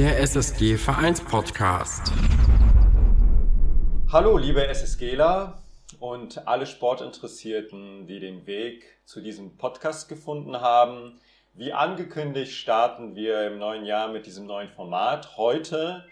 [0.00, 2.10] der SSG Vereinspodcast.
[4.10, 5.58] Hallo, liebe SSGler
[5.98, 11.20] und alle Sportinteressierten, die den Weg zu diesem Podcast gefunden haben.
[11.52, 15.36] Wie angekündigt starten wir im neuen Jahr mit diesem neuen Format.
[15.36, 16.06] Heute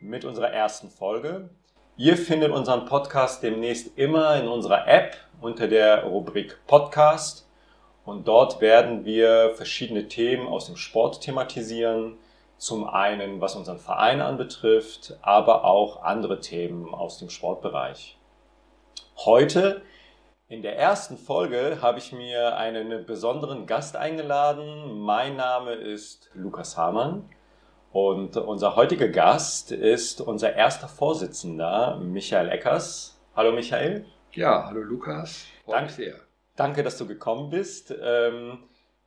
[0.00, 1.50] mit unserer ersten Folge.
[1.98, 7.46] Ihr findet unseren Podcast demnächst immer in unserer App unter der Rubrik Podcast.
[8.06, 12.16] Und dort werden wir verschiedene Themen aus dem Sport thematisieren.
[12.56, 18.16] Zum einen, was unseren Verein anbetrifft, aber auch andere Themen aus dem Sportbereich.
[19.16, 19.82] Heute
[20.48, 25.00] in der ersten Folge habe ich mir einen besonderen Gast eingeladen.
[25.00, 27.28] Mein Name ist Lukas Hamann
[27.92, 33.20] und unser heutiger Gast ist unser erster Vorsitzender, Michael Eckers.
[33.34, 34.04] Hallo Michael.
[34.32, 35.46] Ja, hallo Lukas.
[35.66, 36.14] Danke sehr.
[36.56, 37.94] Danke, dass du gekommen bist.
[38.02, 38.58] Ähm,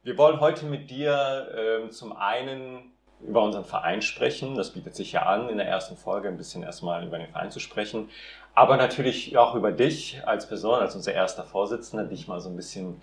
[0.03, 4.55] wir wollen heute mit dir ähm, zum einen über unseren Verein sprechen.
[4.55, 7.51] Das bietet sich ja an, in der ersten Folge ein bisschen erstmal über den Verein
[7.51, 8.09] zu sprechen.
[8.53, 12.55] Aber natürlich auch über dich als Person, als unser erster Vorsitzender, dich mal so ein
[12.55, 13.01] bisschen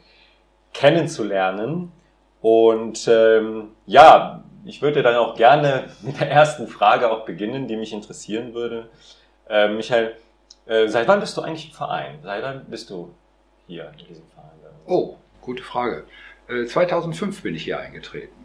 [0.73, 1.93] kennenzulernen.
[2.41, 7.77] Und ähm, ja, ich würde dann auch gerne mit der ersten Frage auch beginnen, die
[7.77, 8.89] mich interessieren würde.
[9.49, 10.17] Äh, Michael,
[10.67, 12.19] äh, seit wann bist du eigentlich im Verein?
[12.23, 13.15] Seit wann bist du
[13.67, 14.51] hier in diesem Verein?
[14.87, 16.05] Oh, gute Frage.
[16.49, 18.44] Äh, 2005 bin ich hier eingetreten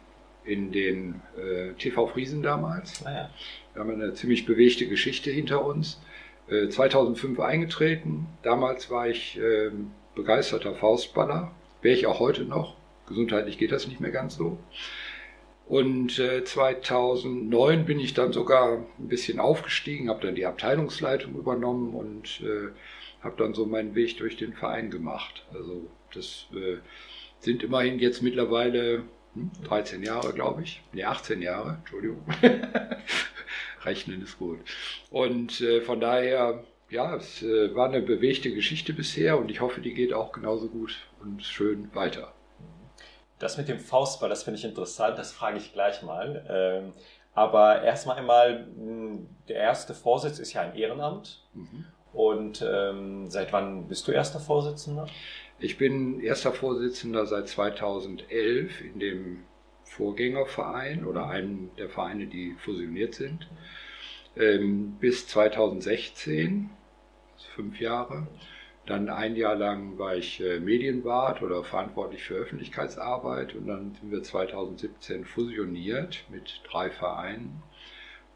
[0.50, 3.05] in den äh, TV Friesen damals.
[3.05, 3.30] Ah, ja.
[3.73, 6.02] Wir haben eine ziemlich bewegte Geschichte hinter uns.
[6.50, 8.28] Äh, 2005 eingetreten.
[8.42, 9.70] Damals war ich äh,
[10.16, 11.52] begeisterter Faustballer.
[11.81, 12.75] Wäre ich auch heute noch.
[13.08, 14.58] Gesundheitlich geht das nicht mehr ganz so.
[15.67, 21.94] Und 2009 äh, bin ich dann sogar ein bisschen aufgestiegen, habe dann die Abteilungsleitung übernommen
[21.94, 22.70] und äh,
[23.23, 25.45] habe dann so meinen Weg durch den Verein gemacht.
[25.53, 26.77] Also das äh,
[27.39, 29.03] sind immerhin jetzt mittlerweile
[29.64, 30.82] 13 hm, Jahre, glaube ich.
[30.94, 32.23] Ne, 18 Jahre, Entschuldigung.
[33.84, 34.59] Rechnen ist gut.
[35.09, 39.82] Und äh, von daher, ja, es äh, war eine bewegte Geschichte bisher und ich hoffe,
[39.82, 42.33] die geht auch genauso gut und schön weiter.
[43.39, 46.45] Das mit dem Faustball, das finde ich interessant, das frage ich gleich mal.
[46.49, 46.94] Ähm,
[47.33, 51.42] aber erstmal einmal, hm, der erste Vorsitz ist ja ein Ehrenamt.
[51.54, 51.86] Mhm.
[52.11, 55.08] Und ähm, seit wann bist du erster Vorsitzender?
[55.61, 59.43] Ich bin erster Vorsitzender seit 2011 in dem
[59.83, 63.49] Vorgängerverein oder einem der Vereine, die fusioniert sind.
[64.37, 66.69] Ähm, bis 2016,
[67.55, 68.27] fünf Jahre.
[68.86, 74.11] Dann ein Jahr lang war ich äh, Medienwart oder verantwortlich für Öffentlichkeitsarbeit und dann sind
[74.11, 77.61] wir 2017 fusioniert mit drei Vereinen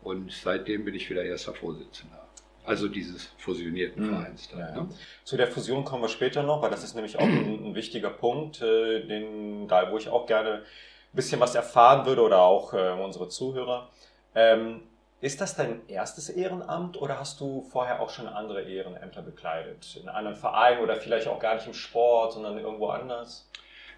[0.01, 2.22] und seitdem bin ich wieder erster Vorsitzender.
[2.65, 4.15] Also dieses fusionierten mhm.
[4.15, 4.49] Vereins.
[4.49, 4.71] Dann, ja.
[4.71, 4.89] ne?
[5.23, 8.09] Zu der Fusion kommen wir später noch, weil das ist nämlich auch ein, ein wichtiger
[8.09, 12.73] Punkt, äh, den, da, wo ich auch gerne ein bisschen was erfahren würde oder auch
[12.73, 13.89] äh, unsere Zuhörer.
[14.35, 14.81] Ähm,
[15.23, 19.95] ist das dein erstes Ehrenamt oder hast du vorher auch schon andere Ehrenämter bekleidet?
[19.95, 23.47] In einem anderen Verein oder vielleicht auch gar nicht im Sport, sondern irgendwo anders?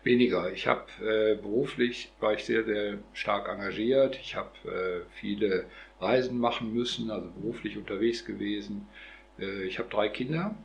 [0.05, 0.53] Weniger.
[0.53, 4.19] Ich habe äh, beruflich war ich sehr, sehr stark engagiert.
[4.21, 5.65] Ich habe äh, viele
[5.99, 8.87] Reisen machen müssen, also beruflich unterwegs gewesen.
[9.39, 10.55] Äh, ich habe drei Kinder,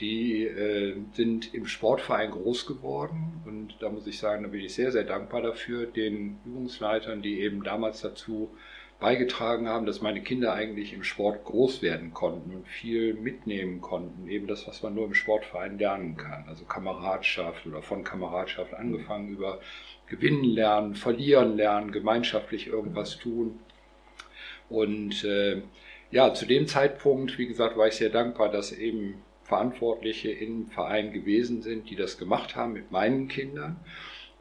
[0.00, 4.74] die äh, sind im Sportverein groß geworden und da muss ich sagen, da bin ich
[4.74, 8.50] sehr, sehr dankbar dafür, den Übungsleitern, die eben damals dazu
[9.00, 14.28] beigetragen haben, dass meine Kinder eigentlich im Sport groß werden konnten und viel mitnehmen konnten.
[14.28, 16.44] Eben das, was man nur im Sportverein lernen kann.
[16.46, 19.60] Also Kameradschaft oder von Kameradschaft angefangen über
[20.06, 23.58] Gewinnen lernen, verlieren lernen, gemeinschaftlich irgendwas tun.
[24.68, 25.62] Und äh,
[26.10, 31.12] ja, zu dem Zeitpunkt, wie gesagt, war ich sehr dankbar, dass eben Verantwortliche im Verein
[31.12, 33.80] gewesen sind, die das gemacht haben mit meinen Kindern.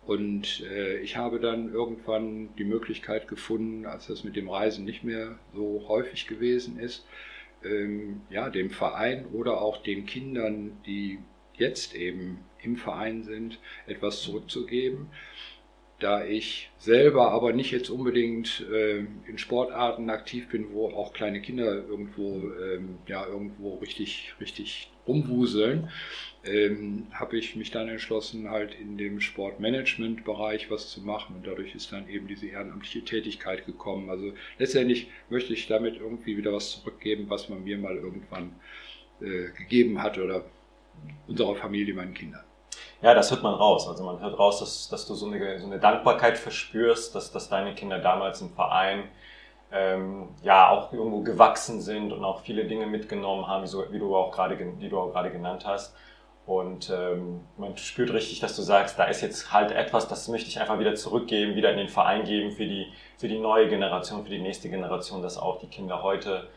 [0.09, 5.03] Und äh, ich habe dann irgendwann die Möglichkeit gefunden, als das mit dem Reisen nicht
[5.03, 7.05] mehr so häufig gewesen ist,
[7.63, 11.19] ähm, ja, dem Verein oder auch den Kindern, die
[11.53, 15.11] jetzt eben im Verein sind, etwas zurückzugeben.
[15.99, 21.41] Da ich selber aber nicht jetzt unbedingt äh, in Sportarten aktiv bin, wo auch kleine
[21.41, 25.89] Kinder irgendwo, ähm, ja, irgendwo richtig, richtig rumwuseln,
[26.45, 31.75] ähm, habe ich mich dann entschlossen, halt in dem Sportmanagement-Bereich was zu machen und dadurch
[31.75, 34.09] ist dann eben diese ehrenamtliche Tätigkeit gekommen.
[34.09, 38.53] Also letztendlich möchte ich damit irgendwie wieder was zurückgeben, was man mir mal irgendwann
[39.19, 40.45] äh, gegeben hat oder
[41.27, 42.43] unserer Familie, meinen Kindern.
[43.01, 43.87] Ja, das hört man raus.
[43.87, 47.47] Also man hört raus, dass, dass du so eine, so eine Dankbarkeit verspürst, dass, dass
[47.47, 49.05] deine Kinder damals im Verein
[49.71, 54.15] ähm, ja auch irgendwo gewachsen sind und auch viele Dinge mitgenommen haben, so, wie du
[54.15, 55.95] auch gerade, die du auch gerade genannt hast.
[56.45, 60.49] Und ähm, man spürt richtig, dass du sagst, da ist jetzt halt etwas, das möchte
[60.49, 64.23] ich einfach wieder zurückgeben, wieder in den Verein geben für die, für die neue Generation,
[64.23, 66.49] für die nächste Generation, dass auch die Kinder heute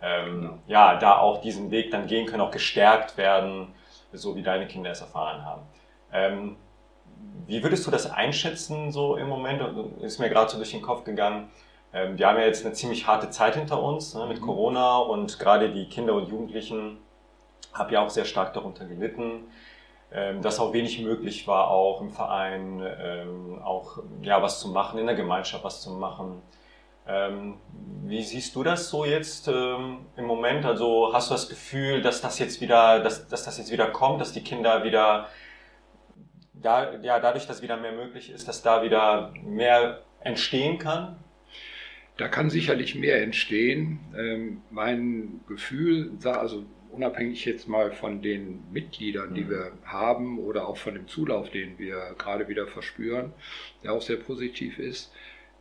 [0.00, 0.94] ähm, ja.
[0.94, 3.74] ja da auch diesen Weg dann gehen können, auch gestärkt werden,
[4.12, 5.62] so wie deine Kinder es erfahren haben.
[6.14, 6.56] Ähm,
[7.46, 9.62] wie würdest du das einschätzen so im Moment?
[10.00, 11.50] Ist mir gerade so durch den Kopf gegangen.
[11.92, 14.46] Ähm, wir haben ja jetzt eine ziemlich harte Zeit hinter uns ne, mit mhm.
[14.46, 16.98] Corona und gerade die Kinder und Jugendlichen
[17.72, 19.48] haben ja auch sehr stark darunter gelitten,
[20.12, 24.98] ähm, dass auch wenig möglich war, auch im Verein ähm, auch ja was zu machen,
[24.98, 26.40] in der Gemeinschaft was zu machen.
[27.06, 27.58] Ähm,
[28.04, 30.64] wie siehst du das so jetzt ähm, im Moment?
[30.64, 34.20] Also hast du das Gefühl, dass das jetzt wieder, dass, dass das jetzt wieder kommt,
[34.20, 35.28] dass die Kinder wieder
[36.64, 41.16] da, ja, dadurch, dass wieder mehr möglich ist, dass da wieder mehr entstehen kann?
[42.16, 44.00] Da kann sicherlich mehr entstehen.
[44.16, 49.50] Ähm, mein Gefühl, also unabhängig jetzt mal von den Mitgliedern, die mhm.
[49.50, 53.32] wir haben oder auch von dem Zulauf, den wir gerade wieder verspüren,
[53.82, 55.12] der auch sehr positiv ist,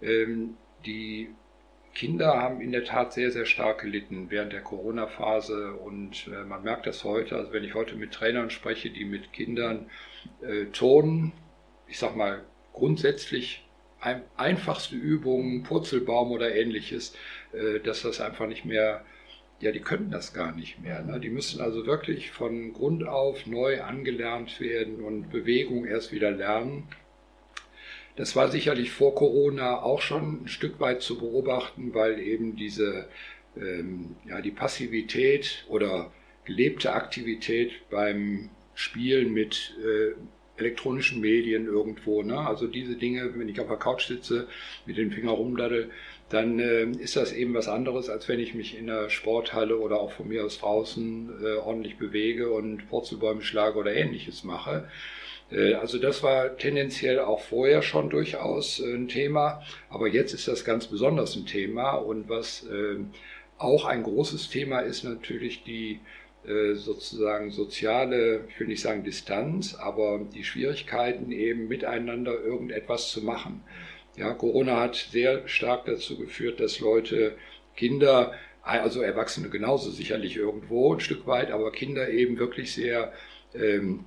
[0.01, 1.29] ähm, die
[1.93, 6.63] Kinder haben in der Tat sehr, sehr stark gelitten während der Corona-Phase und äh, man
[6.63, 9.89] merkt das heute, also wenn ich heute mit Trainern spreche, die mit Kindern
[10.41, 11.33] äh, turnen,
[11.87, 12.43] ich sag mal
[12.73, 13.63] grundsätzlich
[14.03, 17.15] ein, einfachste Übungen, Purzelbaum oder ähnliches,
[17.53, 19.05] äh, dass das einfach nicht mehr,
[19.59, 21.03] ja, die können das gar nicht mehr.
[21.03, 21.19] Ne?
[21.19, 26.87] Die müssen also wirklich von Grund auf neu angelernt werden und Bewegung erst wieder lernen.
[28.15, 33.07] Das war sicherlich vor Corona auch schon ein Stück weit zu beobachten, weil eben diese,
[33.57, 36.11] ähm, ja, die Passivität oder
[36.45, 40.13] gelebte Aktivität beim Spielen mit äh,
[40.57, 42.37] elektronischen Medien irgendwo, ne?
[42.37, 44.47] also diese Dinge, wenn ich auf der Couch sitze,
[44.85, 45.89] mit den Fingern rumdaddel,
[46.29, 49.99] dann äh, ist das eben was anderes, als wenn ich mich in der Sporthalle oder
[49.99, 54.87] auch von mir aus draußen äh, ordentlich bewege und Purzelbäume schlage oder ähnliches mache.
[55.53, 60.47] Äh, also das war tendenziell auch vorher schon durchaus äh, ein Thema, aber jetzt ist
[60.47, 63.11] das ganz besonders ein Thema und was ähm,
[63.57, 65.99] auch ein großes Thema ist natürlich die
[66.45, 73.21] äh, sozusagen soziale, ich will nicht sagen Distanz, aber die Schwierigkeiten eben miteinander irgendetwas zu
[73.21, 73.63] machen.
[74.17, 77.35] Ja, Corona hat sehr stark dazu geführt, dass Leute,
[77.75, 83.11] Kinder, also Erwachsene genauso sicherlich irgendwo ein Stück weit, aber Kinder eben wirklich sehr
[83.55, 84.05] ähm,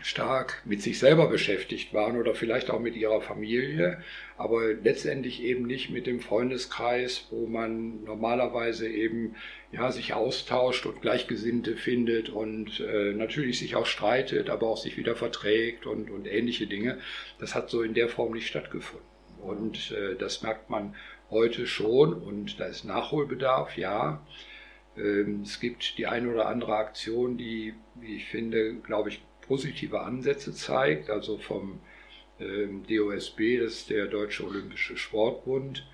[0.00, 4.02] stark mit sich selber beschäftigt waren oder vielleicht auch mit ihrer Familie,
[4.36, 9.36] aber letztendlich eben nicht mit dem Freundeskreis, wo man normalerweise eben
[9.70, 14.96] ja, sich austauscht und Gleichgesinnte findet und äh, natürlich sich auch streitet, aber auch sich
[14.96, 16.98] wieder verträgt und, und ähnliche Dinge.
[17.38, 19.06] Das hat so in der Form nicht stattgefunden.
[19.40, 20.94] Und äh, das merkt man
[21.30, 24.24] heute schon und da ist Nachholbedarf, ja.
[24.96, 29.22] Ähm, es gibt die eine oder andere Aktion, die, wie ich finde, glaube ich,
[29.52, 31.78] positive Ansätze zeigt, also vom
[32.40, 35.86] ähm, DOSB, das ist der Deutsche Olympische Sportbund,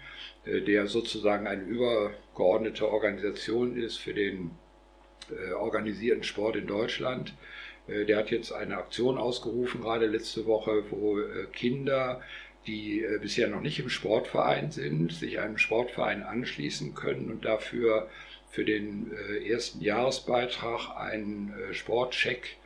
[0.45, 4.53] äh, der sozusagen eine übergeordnete Organisation ist für den
[5.33, 7.35] äh, organisierten Sport in Deutschland.
[7.89, 11.19] Äh, der hat jetzt eine Aktion ausgerufen, gerade letzte Woche, wo
[11.53, 12.23] Kinder,
[12.65, 18.09] die bisher noch nicht im Sportverein sind, sich einem Sportverein anschließen können und dafür
[18.51, 19.11] für den
[19.47, 22.58] ersten Jahresbeitrag einen Sportcheck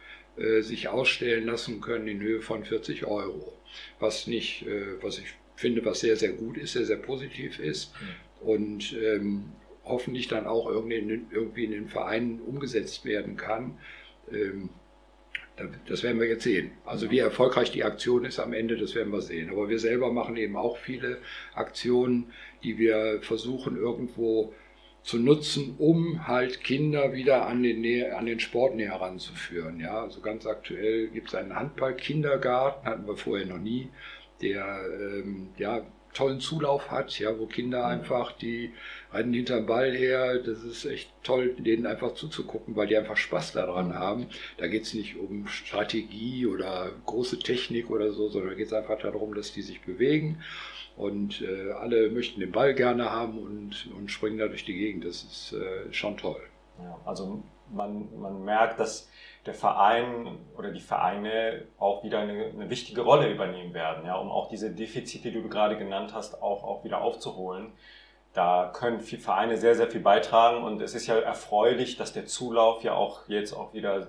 [0.62, 3.52] sich ausstellen lassen können in Höhe von 40 Euro.
[3.99, 5.26] Was nicht, äh, was ich
[5.56, 8.49] finde, was sehr, sehr gut ist, sehr, sehr positiv ist mhm.
[8.49, 9.45] und ähm,
[9.85, 13.78] hoffentlich dann auch irgendwie in, irgendwie in den Vereinen umgesetzt werden kann.
[14.33, 14.71] Ähm,
[15.87, 16.73] das werden wir jetzt sehen.
[16.85, 19.50] Also wie erfolgreich die Aktion ist am Ende, das werden wir sehen.
[19.50, 21.18] Aber wir selber machen eben auch viele
[21.54, 22.33] Aktionen,
[22.64, 24.54] die wir versuchen irgendwo
[25.02, 29.80] zu nutzen, um halt Kinder wieder an den, Nähe, an den Sport näher ranzuführen.
[29.80, 33.88] Ja, also ganz aktuell gibt es einen Handball-Kindergarten, hatten wir vorher noch nie,
[34.40, 35.82] der ähm, ja,
[36.14, 38.73] tollen Zulauf hat, ja, wo Kinder einfach, die
[39.12, 43.52] rennen hinterm Ball her, das ist echt toll, denen einfach zuzugucken, weil die einfach Spaß
[43.52, 44.26] daran haben.
[44.59, 48.99] Da geht es nicht um Strategie oder große Technik oder so, sondern geht es einfach
[49.00, 50.42] darum, dass die sich bewegen
[51.02, 55.04] und äh, alle möchten den Ball gerne haben und, und springen da durch die Gegend.
[55.04, 56.40] Das ist äh, schon toll.
[56.78, 59.09] Ja, also man, man merkt, dass
[59.47, 64.30] der Verein oder die Vereine auch wieder eine, eine, wichtige Rolle übernehmen werden, ja, um
[64.30, 67.73] auch diese Defizite, die du gerade genannt hast, auch, auch wieder aufzuholen.
[68.35, 72.26] Da können viele Vereine sehr, sehr viel beitragen und es ist ja erfreulich, dass der
[72.26, 74.06] Zulauf ja auch jetzt auch wieder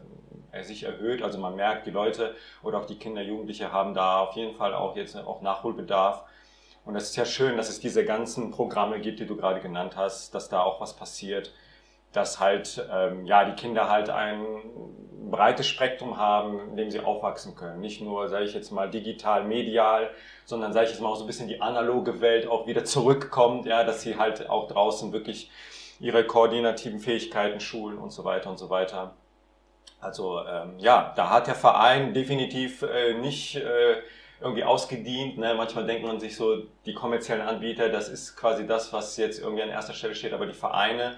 [0.52, 1.24] äh, sich erhöht.
[1.24, 4.74] Also man merkt, die Leute oder auch die Kinder, Jugendliche haben da auf jeden Fall
[4.76, 6.24] auch jetzt auch Nachholbedarf.
[6.86, 9.96] Und es ist ja schön, dass es diese ganzen Programme gibt, die du gerade genannt
[9.96, 11.54] hast, dass da auch was passiert.
[12.14, 14.38] dass halt ähm, ja die Kinder halt ein
[15.32, 17.82] breites Spektrum haben, in dem sie aufwachsen können.
[17.82, 20.12] Nicht nur, sage ich jetzt mal, digital, medial,
[20.46, 23.66] sondern sage ich jetzt mal auch so ein bisschen die analoge Welt auch wieder zurückkommt,
[23.66, 25.50] ja, dass sie halt auch draußen wirklich
[26.00, 29.16] ihre koordinativen Fähigkeiten schulen und so weiter und so weiter.
[30.00, 33.96] Also ähm, ja, da hat der Verein definitiv äh, nicht äh,
[34.44, 35.38] irgendwie ausgedient.
[35.38, 35.54] Ne?
[35.56, 39.64] Manchmal denkt man sich so, die kommerziellen Anbieter, das ist quasi das, was jetzt irgendwie
[39.64, 41.18] an erster Stelle steht, aber die Vereine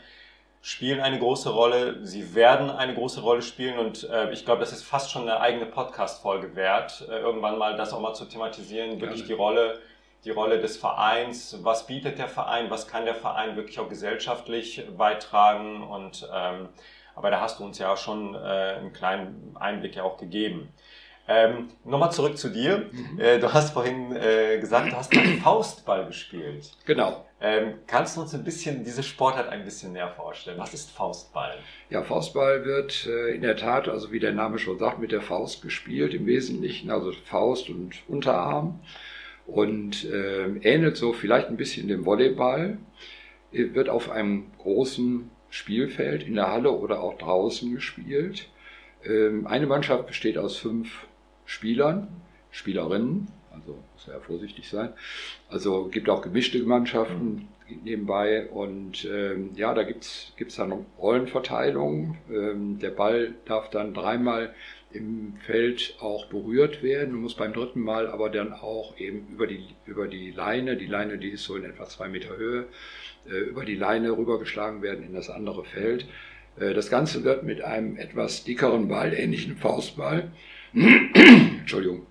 [0.62, 4.72] spielen eine große Rolle, sie werden eine große Rolle spielen und äh, ich glaube, das
[4.72, 9.00] ist fast schon eine eigene Podcast-Folge wert, äh, irgendwann mal das auch mal zu thematisieren,
[9.00, 9.79] wirklich die Rolle,
[10.24, 14.84] die Rolle des Vereins, was bietet der Verein, was kann der Verein wirklich auch gesellschaftlich
[14.98, 16.70] beitragen und ähm,
[17.15, 20.70] aber da hast du uns ja auch schon äh, einen kleinen Einblick ja auch gegeben.
[21.27, 22.89] Ähm, Nochmal zurück zu dir.
[22.91, 23.20] Mhm.
[23.20, 26.72] Äh, du hast vorhin äh, gesagt, du hast einen Faustball gespielt.
[26.86, 27.25] Genau.
[27.41, 30.60] Ähm, kannst du uns ein bisschen diese Sportart ein bisschen näher vorstellen?
[30.60, 31.58] Was ist Faustball?
[31.89, 35.22] Ja, Faustball wird äh, in der Tat, also wie der Name schon sagt, mit der
[35.22, 38.79] Faust gespielt im Wesentlichen, also Faust und Unterarm
[39.48, 42.77] und äh, ähnelt so vielleicht ein bisschen dem Volleyball.
[43.51, 48.50] Wird auf einem großen Spielfeld in der Halle oder auch draußen gespielt.
[49.03, 51.05] Ähm, eine Mannschaft besteht aus fünf
[51.46, 52.08] Spielern,
[52.52, 54.90] Spielerinnen, also muss ja vorsichtig sein.
[55.50, 57.48] Also gibt auch gemischte Mannschaften
[57.84, 62.18] nebenbei und ähm, ja, da gibt es dann Rollenverteilung.
[62.30, 64.54] Ähm, der Ball darf dann dreimal
[64.92, 69.46] im Feld auch berührt werden und muss beim dritten Mal aber dann auch eben über
[69.48, 72.66] die, über die Leine, die Leine, die ist so in etwa zwei Meter Höhe,
[73.30, 76.06] äh, über die Leine rübergeschlagen werden in das andere Feld.
[76.60, 80.32] Äh, das Ganze wird mit einem etwas dickeren Ball, ähnlichen Faustball,
[81.65, 82.05] Entschuldigung,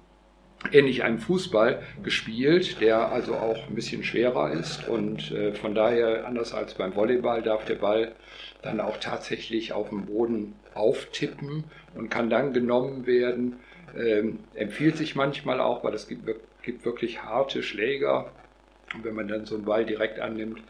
[0.73, 6.27] ähnlich einem Fußball gespielt, der also auch ein bisschen schwerer ist und äh, von daher,
[6.27, 8.17] anders als beim Volleyball, darf der Ball
[8.63, 11.63] dann auch tatsächlich auf dem Boden auftippen
[11.95, 13.61] und kann dann genommen werden.
[13.97, 16.29] Ähm, empfiehlt sich manchmal auch, weil es gibt,
[16.63, 18.33] gibt wirklich harte Schläger.
[18.93, 20.61] Und wenn man dann so einen Ball direkt annimmt,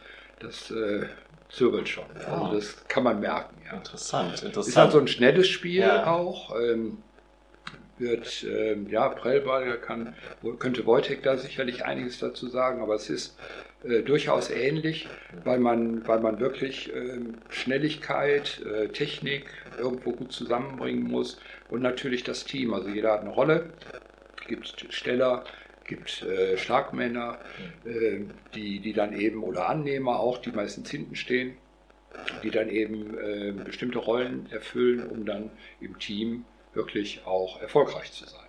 [0.40, 1.06] das äh,
[1.48, 2.04] zwirbelt schon.
[2.14, 2.50] Also ah.
[2.52, 3.56] das kann man merken.
[3.64, 3.78] Ja.
[3.78, 4.68] Interessant, interessant.
[4.68, 6.12] Ist halt so ein schnelles Spiel ja.
[6.12, 6.54] auch.
[6.54, 6.98] Ähm,
[7.98, 10.14] wird, ähm, ja, Prellball kann,
[10.58, 13.36] könnte Wojtek da sicherlich einiges dazu sagen, aber es ist
[13.84, 15.08] äh, durchaus ähnlich,
[15.44, 17.18] weil man, weil man wirklich äh,
[17.50, 19.46] Schnelligkeit, äh, Technik
[19.78, 22.72] irgendwo gut zusammenbringen muss und natürlich das Team.
[22.74, 23.70] Also jeder hat eine Rolle,
[24.46, 25.44] gibt Steller,
[25.84, 27.38] gibt äh, Schlagmänner,
[27.84, 28.20] äh,
[28.54, 31.56] die, die dann eben, oder Annehmer auch, die meistens hinten stehen,
[32.42, 36.44] die dann eben äh, bestimmte Rollen erfüllen, um dann im Team
[36.75, 38.40] wirklich auch erfolgreich zu sein.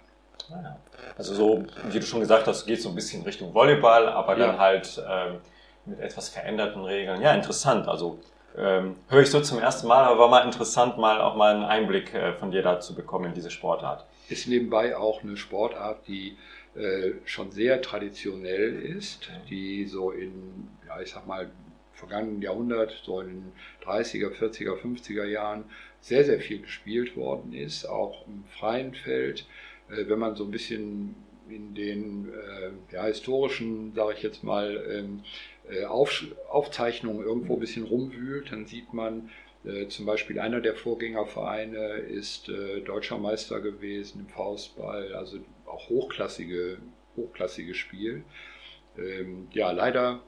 [1.17, 4.38] Also so, wie du schon gesagt hast, geht es so ein bisschen Richtung Volleyball, aber
[4.38, 4.48] ja.
[4.48, 5.39] dann halt ähm,
[5.86, 7.22] mit etwas veränderten Regeln.
[7.22, 7.88] Ja, interessant.
[7.88, 8.20] Also
[8.58, 11.65] ähm, höre ich so zum ersten Mal, aber war mal interessant, mal auch mal einen
[11.65, 14.05] Einblick äh, von dir dazu bekommen in diese Sportart.
[14.29, 16.38] Ist nebenbei auch eine Sportart, die
[16.75, 21.50] äh, schon sehr traditionell ist, die so in, ja, ich sag mal,
[21.94, 23.51] vergangenen Jahrhundert, so in den
[23.86, 25.65] 30er, 40er, 50er Jahren
[26.05, 29.47] sehr, sehr viel gespielt worden ist, auch im freien Feld.
[29.89, 31.15] Äh, wenn man so ein bisschen
[31.50, 35.24] in den äh, ja, historischen, sage ich jetzt mal, ähm,
[35.67, 39.29] äh, Auf, Aufzeichnungen irgendwo ein bisschen rumwühlt, dann sieht man,
[39.89, 42.51] zum Beispiel einer der Vorgängervereine ist
[42.85, 46.77] deutscher Meister gewesen im Faustball, also auch hochklassige,
[47.17, 48.24] hochklassige Spiel.
[48.95, 50.21] Ähm, ja, leider,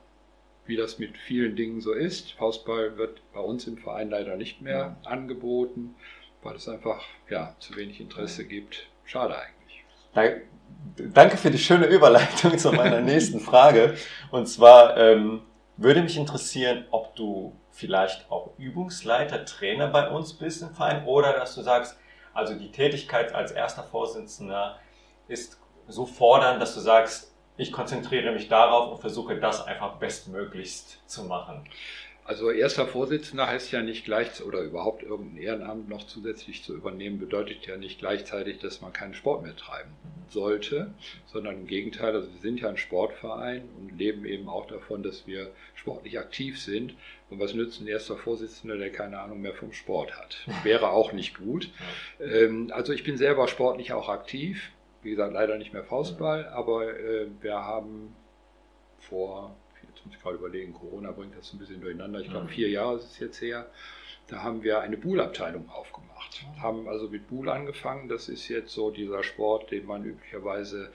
[0.68, 4.62] wie das mit vielen Dingen so ist, Faustball wird bei uns im Verein leider nicht
[4.62, 5.10] mehr ja.
[5.10, 5.96] angeboten,
[6.44, 8.88] weil es einfach ja, zu wenig Interesse gibt.
[9.06, 9.84] Schade eigentlich.
[11.14, 13.96] Danke für die schöne Überleitung zu meiner nächsten Frage.
[14.32, 15.42] Und zwar ähm,
[15.78, 21.34] würde mich interessieren, ob du vielleicht auch Übungsleiter, Trainer bei uns bist im Verein oder
[21.34, 21.98] dass du sagst,
[22.34, 24.80] also die Tätigkeit als erster Vorsitzender
[25.28, 27.27] ist so fordernd, dass du sagst,
[27.58, 31.68] ich konzentriere mich darauf und versuche das einfach bestmöglichst zu machen.
[32.28, 37.20] Also erster Vorsitzender heißt ja nicht gleich oder überhaupt irgendein Ehrenamt noch zusätzlich zu übernehmen,
[37.20, 39.92] bedeutet ja nicht gleichzeitig, dass man keinen Sport mehr treiben
[40.28, 40.94] sollte,
[41.26, 45.26] sondern im Gegenteil, also wir sind ja ein Sportverein und leben eben auch davon, dass
[45.26, 46.96] wir sportlich aktiv sind.
[47.30, 50.38] Und was nützt ein erster Vorsitzender, der keine Ahnung mehr vom Sport hat?
[50.64, 51.70] Wäre auch nicht gut.
[52.20, 54.70] Ähm, also ich bin selber sportlich auch aktiv,
[55.08, 58.16] wie gesagt, leider nicht mehr Faustball, aber äh, wir haben
[59.00, 59.56] vor
[60.08, 62.20] muss ich gerade überlegen, Corona bringt das ein bisschen durcheinander.
[62.20, 63.68] Ich glaube, vier Jahre ist es jetzt her.
[64.28, 66.46] Da haben wir eine Buhl-Abteilung aufgemacht.
[66.62, 68.10] Haben also mit Buhl angefangen.
[68.10, 70.92] Das ist jetzt so dieser Sport, den man üblicherweise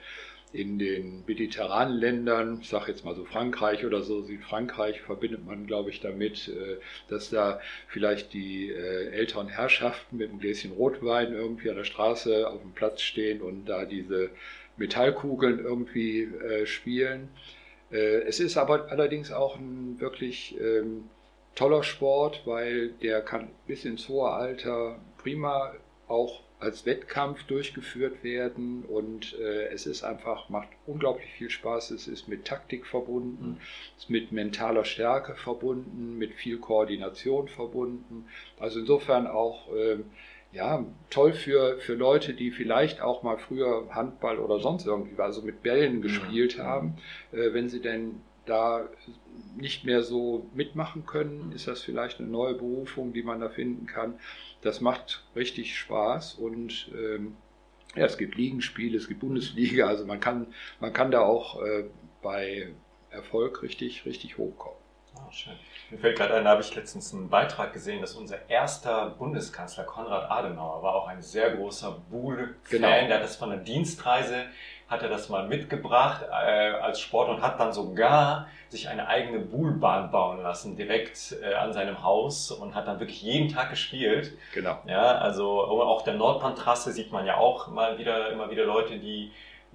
[0.53, 5.65] in den mediterranen Ländern, ich sage jetzt mal so Frankreich oder so, Südfrankreich verbindet man,
[5.65, 6.77] glaube ich, damit, äh,
[7.09, 12.47] dass da vielleicht die äh, älteren Herrschaften mit einem Gläschen Rotwein irgendwie an der Straße
[12.47, 14.29] auf dem Platz stehen und da diese
[14.77, 17.29] Metallkugeln irgendwie äh, spielen.
[17.89, 21.03] Es ist aber allerdings auch ein wirklich ähm,
[21.53, 25.75] toller Sport, weil der kann bis ins hohe Alter prima
[26.07, 31.91] auch als Wettkampf durchgeführt werden und äh, es ist einfach, macht unglaublich viel Spaß.
[31.91, 33.59] Es ist mit Taktik verbunden,
[33.97, 38.25] ist mit mentaler Stärke verbunden, mit viel Koordination verbunden.
[38.59, 39.97] Also insofern auch äh,
[40.53, 45.41] ja, toll für, für Leute, die vielleicht auch mal früher Handball oder sonst irgendwie, also
[45.41, 46.63] mit Bällen gespielt mhm.
[46.63, 46.97] haben,
[47.31, 48.87] äh, wenn sie denn da
[49.55, 53.85] nicht mehr so mitmachen können, ist das vielleicht eine neue Berufung, die man da finden
[53.85, 54.19] kann.
[54.61, 57.35] Das macht richtig Spaß und ähm,
[57.95, 60.47] ja, es gibt Ligenspiele, es gibt Bundesliga, also man kann,
[60.79, 61.85] man kann da auch äh,
[62.21, 62.73] bei
[63.11, 64.83] Erfolg richtig, richtig hochkommen.
[65.15, 65.53] Oh, schön.
[65.91, 69.83] Mir fällt gerade ein, da habe ich letztens einen Beitrag gesehen, dass unser erster Bundeskanzler
[69.83, 72.55] Konrad Adenauer war auch ein sehr großer Buhl-Fan.
[72.69, 72.87] Genau.
[72.87, 74.45] Der hat das von der Dienstreise
[74.87, 79.39] hat er das mal mitgebracht äh, als Sport und hat dann sogar sich eine eigene
[79.39, 84.37] Buhlbahn bauen lassen, direkt äh, an seinem Haus und hat dann wirklich jeden Tag gespielt.
[84.53, 84.77] Genau.
[84.85, 89.31] Ja, also auch der Nordbahntrasse sieht man ja auch mal wieder, immer wieder Leute, die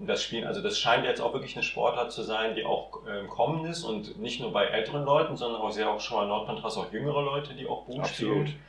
[0.07, 0.47] das spielen.
[0.47, 3.85] Also das scheint jetzt auch wirklich eine Sportart zu sein, die auch äh, kommen ist
[3.85, 7.23] und nicht nur bei älteren Leuten, sondern auch sehr auch schon mal Nordbahntrasse auch jüngere
[7.23, 8.49] Leute, die auch Buhl Absolut.
[8.49, 8.61] spielen.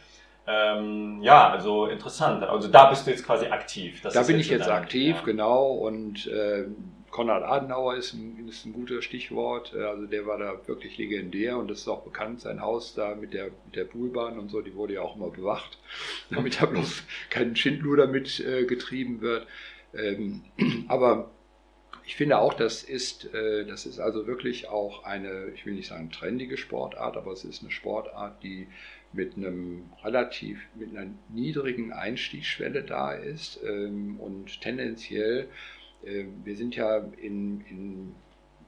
[0.51, 2.43] Ähm, ja, also interessant.
[2.43, 4.01] Also da bist du jetzt quasi aktiv.
[4.01, 5.21] Das da bin ich jetzt aktiv, ja.
[5.23, 5.73] genau.
[5.73, 6.65] Und äh,
[7.11, 9.75] Konrad Adenauer ist ein, ist ein gutes Stichwort.
[9.75, 13.13] Äh, also der war da wirklich legendär und das ist auch bekannt, sein Haus da
[13.13, 15.77] mit der, mit der Poolbahn und so, die wurde ja auch immer bewacht,
[16.31, 19.45] damit da bloß kein Schindluder mit äh, getrieben wird.
[19.93, 20.45] Ähm,
[20.87, 21.29] aber
[22.05, 25.89] ich finde auch, das ist, äh, das ist also wirklich auch eine, ich will nicht
[25.89, 28.67] sagen trendige Sportart, aber es ist eine Sportart, die
[29.13, 35.47] mit einem relativ, mit einer niedrigen Einstiegsschwelle da ist ähm, und tendenziell,
[36.03, 38.15] äh, wir sind ja in, in,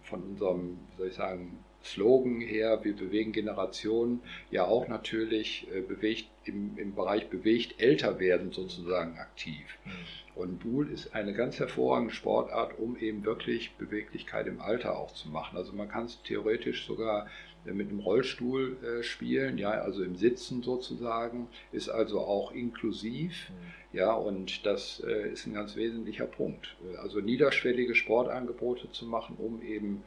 [0.03, 4.21] von unserem, wie soll ich sagen, Slogan her, wir bewegen Generationen,
[4.51, 9.65] ja auch natürlich äh, bewegt, im, im Bereich bewegt älter werden sozusagen aktiv.
[9.85, 9.91] Mhm.
[10.33, 15.29] Und Buhl ist eine ganz hervorragende Sportart, um eben wirklich Beweglichkeit im Alter auch zu
[15.29, 15.57] machen.
[15.57, 17.27] Also man kann es theoretisch sogar
[17.65, 23.97] mit einem Rollstuhl äh, spielen, ja, also im Sitzen sozusagen, ist also auch inklusiv, mhm.
[23.97, 26.75] ja, und das äh, ist ein ganz wesentlicher Punkt.
[26.91, 30.03] Äh, also niederschwellige Sportangebote zu machen, um eben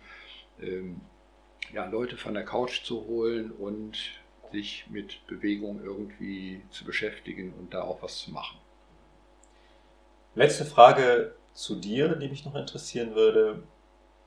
[0.61, 1.01] ähm,
[1.73, 3.97] ja, Leute von der Couch zu holen und
[4.53, 8.59] sich mit Bewegung irgendwie zu beschäftigen und da auch was zu machen.
[10.35, 13.62] Letzte Frage zu dir, die mich noch interessieren würde.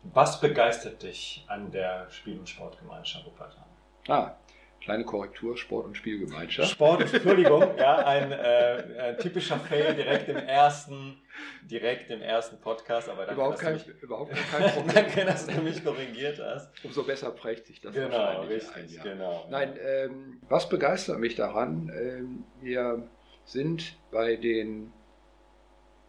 [0.04, 3.66] Was begeistert dich an der Spiel- und Sportgemeinschaft Wuppertal?
[4.08, 4.38] Ah,
[4.80, 6.70] kleine Korrektur, Sport- und Spielgemeinschaft.
[6.70, 11.18] Sport, Entschuldigung, ja, ein, äh, ein, typischer Fail direkt im ersten,
[11.64, 14.96] direkt im ersten Podcast, aber dann überhaupt kein, mich, überhaupt kein Problem.
[14.96, 16.70] Danke, dass du mich korrigiert hast.
[16.86, 19.04] Umso besser prägt sich das genau, wahrscheinlich richtig, ein, ja.
[19.04, 19.48] genau.
[19.50, 21.92] Nein, ähm, was begeistert mich daran?
[21.94, 23.10] Ähm, wir
[23.44, 24.94] sind bei den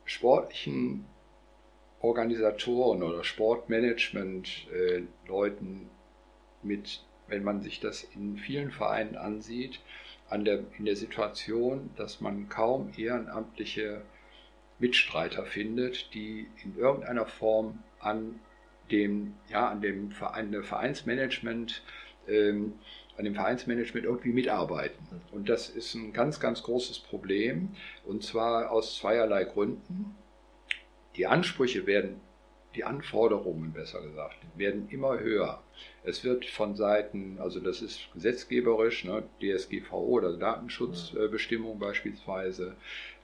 [0.04, 1.04] sportlichen
[2.00, 9.80] Organisatoren oder Sportmanagement-Leuten äh, mit, wenn man sich das in vielen Vereinen ansieht,
[10.28, 14.02] an der, in der Situation, dass man kaum ehrenamtliche
[14.78, 18.38] Mitstreiter findet, die in irgendeiner Form an
[18.90, 21.82] dem, ja, an dem Verein, Vereinsmanagement,
[22.28, 22.74] ähm,
[23.16, 25.04] an dem Vereinsmanagement irgendwie mitarbeiten.
[25.32, 27.70] Und das ist ein ganz, ganz großes Problem.
[28.06, 30.14] Und zwar aus zweierlei Gründen
[31.18, 32.20] die Ansprüche werden,
[32.74, 35.60] die Anforderungen besser gesagt, werden immer höher.
[36.04, 42.76] Es wird von Seiten, also das ist gesetzgeberisch, ne, DSGVO oder Datenschutzbestimmung beispielsweise,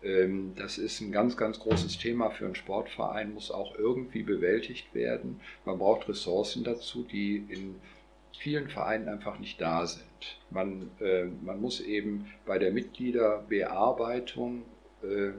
[0.02, 4.94] ähm, das ist ein ganz, ganz großes Thema für einen Sportverein, muss auch irgendwie bewältigt
[4.94, 5.40] werden.
[5.64, 7.76] Man braucht Ressourcen dazu, die in
[8.38, 10.04] vielen Vereinen einfach nicht da sind.
[10.50, 14.62] Man, äh, man muss eben bei der Mitgliederbearbeitung
[15.02, 15.30] äh,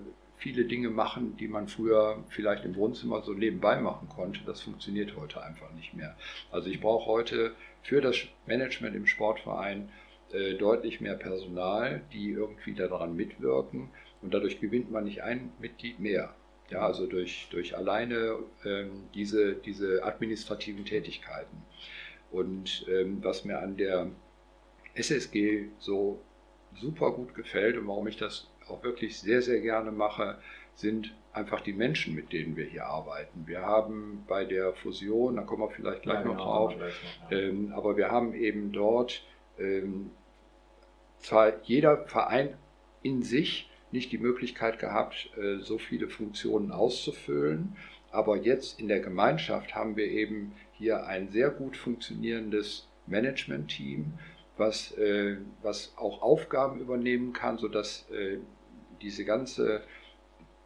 [0.46, 4.42] viele Dinge machen, die man früher vielleicht im Wohnzimmer so nebenbei machen konnte.
[4.46, 6.16] Das funktioniert heute einfach nicht mehr.
[6.52, 9.90] Also ich brauche heute für das Management im Sportverein
[10.32, 13.90] äh, deutlich mehr Personal, die irgendwie daran mitwirken
[14.22, 16.36] und dadurch gewinnt man nicht ein Mitglied mehr.
[16.70, 21.58] Ja, also durch, durch alleine ähm, diese, diese administrativen Tätigkeiten.
[22.30, 24.12] Und ähm, was mir an der
[24.94, 26.22] SSG so
[26.76, 30.38] super gut gefällt und warum ich das auch wirklich sehr, sehr gerne mache,
[30.76, 33.46] sind einfach die Menschen, mit denen wir hier arbeiten.
[33.46, 36.76] Wir haben bei der Fusion, da kommen wir vielleicht gleich ja, noch genau, drauf,
[37.30, 37.38] ja.
[37.38, 39.24] ähm, aber wir haben eben dort
[39.58, 40.12] ähm,
[41.20, 42.56] zwar jeder Verein
[43.04, 47.76] in sich nicht die Möglichkeit gehabt, äh, so viele Funktionen auszufüllen,
[48.12, 54.14] aber jetzt in der Gemeinschaft haben wir eben hier ein sehr gut funktionierendes Management-Team,
[54.58, 58.38] was, äh, was auch Aufgaben übernehmen kann, sodass äh,
[59.02, 59.84] diese ganze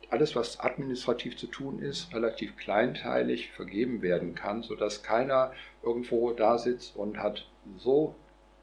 [0.09, 5.51] alles, was administrativ zu tun ist, relativ kleinteilig vergeben werden kann, sodass keiner
[5.83, 7.47] irgendwo da sitzt und hat
[7.77, 8.15] so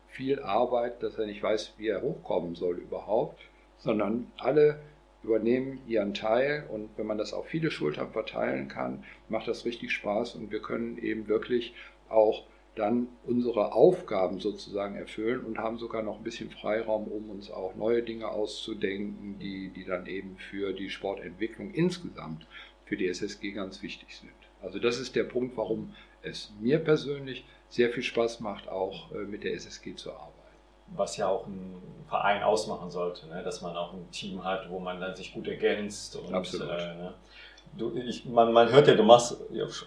[0.09, 3.41] viel Arbeit, dass er nicht weiß, wie er hochkommen soll überhaupt,
[3.79, 4.81] sondern alle
[5.23, 6.67] übernehmen ihren Teil.
[6.69, 10.35] Und wenn man das auf viele Schultern verteilen kann, macht das richtig Spaß.
[10.35, 11.75] Und wir können eben wirklich
[12.09, 12.45] auch
[12.77, 17.75] dann unsere Aufgaben sozusagen erfüllen und haben sogar noch ein bisschen Freiraum, um uns auch
[17.75, 22.47] neue Dinge auszudenken, die, die dann eben für die Sportentwicklung insgesamt
[22.85, 24.31] für die SSG ganz wichtig sind.
[24.63, 29.25] Also das ist der Punkt, warum es mir persönlich sehr viel Spaß macht, auch äh,
[29.25, 30.33] mit der SSG zu arbeiten.
[30.89, 33.43] Was ja auch ein Verein ausmachen sollte, ne?
[33.43, 36.15] dass man auch ein Team hat, wo man dann sich gut ergänzt.
[36.17, 36.71] Und, Absolut.
[36.71, 37.15] Äh, ne?
[37.77, 39.39] Du, ich, man, man hört ja, du machst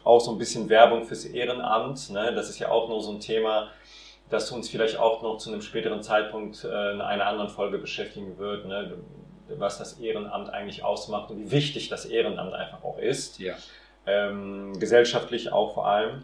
[0.03, 2.09] auch so ein bisschen Werbung fürs Ehrenamt.
[2.09, 2.33] Ne?
[2.33, 3.69] Das ist ja auch nur so ein Thema,
[4.29, 8.37] das uns vielleicht auch noch zu einem späteren Zeitpunkt äh, in einer anderen Folge beschäftigen
[8.37, 8.65] wird.
[8.65, 8.97] Ne?
[9.57, 13.39] Was das Ehrenamt eigentlich ausmacht und wie wichtig das Ehrenamt einfach auch ist.
[13.39, 13.55] Ja.
[14.05, 16.23] Ähm, gesellschaftlich auch vor allem.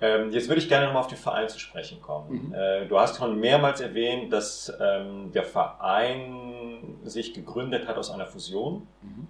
[0.00, 2.48] Ähm, jetzt würde ich gerne nochmal auf den Verein zu sprechen kommen.
[2.48, 2.54] Mhm.
[2.54, 8.26] Äh, du hast schon mehrmals erwähnt, dass ähm, der Verein sich gegründet hat aus einer
[8.26, 8.86] Fusion.
[9.02, 9.26] Mhm.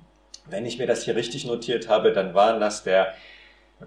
[0.51, 3.15] Wenn ich mir das hier richtig notiert habe, dann waren das der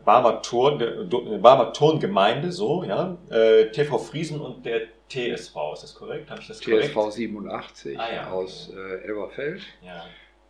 [0.06, 1.10] Barmer, Turn,
[1.42, 6.30] Barmer Turngemeinde, so, ja, äh, TV Friesen und der TSV, ist das korrekt?
[6.30, 7.14] Habe ich das TSV korrekt?
[7.14, 8.32] 87 ah, ja.
[8.32, 9.62] aus äh, Elberfeld.
[9.82, 10.06] Ja.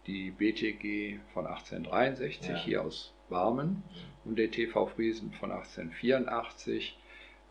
[0.05, 2.55] Die BTG von 1863 ja.
[2.55, 3.83] hier aus Barmen
[4.25, 6.97] und der TV Friesen von 1884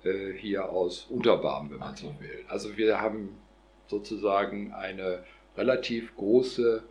[0.04, 2.00] äh, hier aus Unterbarmen, wenn man okay.
[2.02, 2.44] so will.
[2.48, 3.36] Also wir haben
[3.88, 5.24] sozusagen eine
[5.56, 6.84] relativ große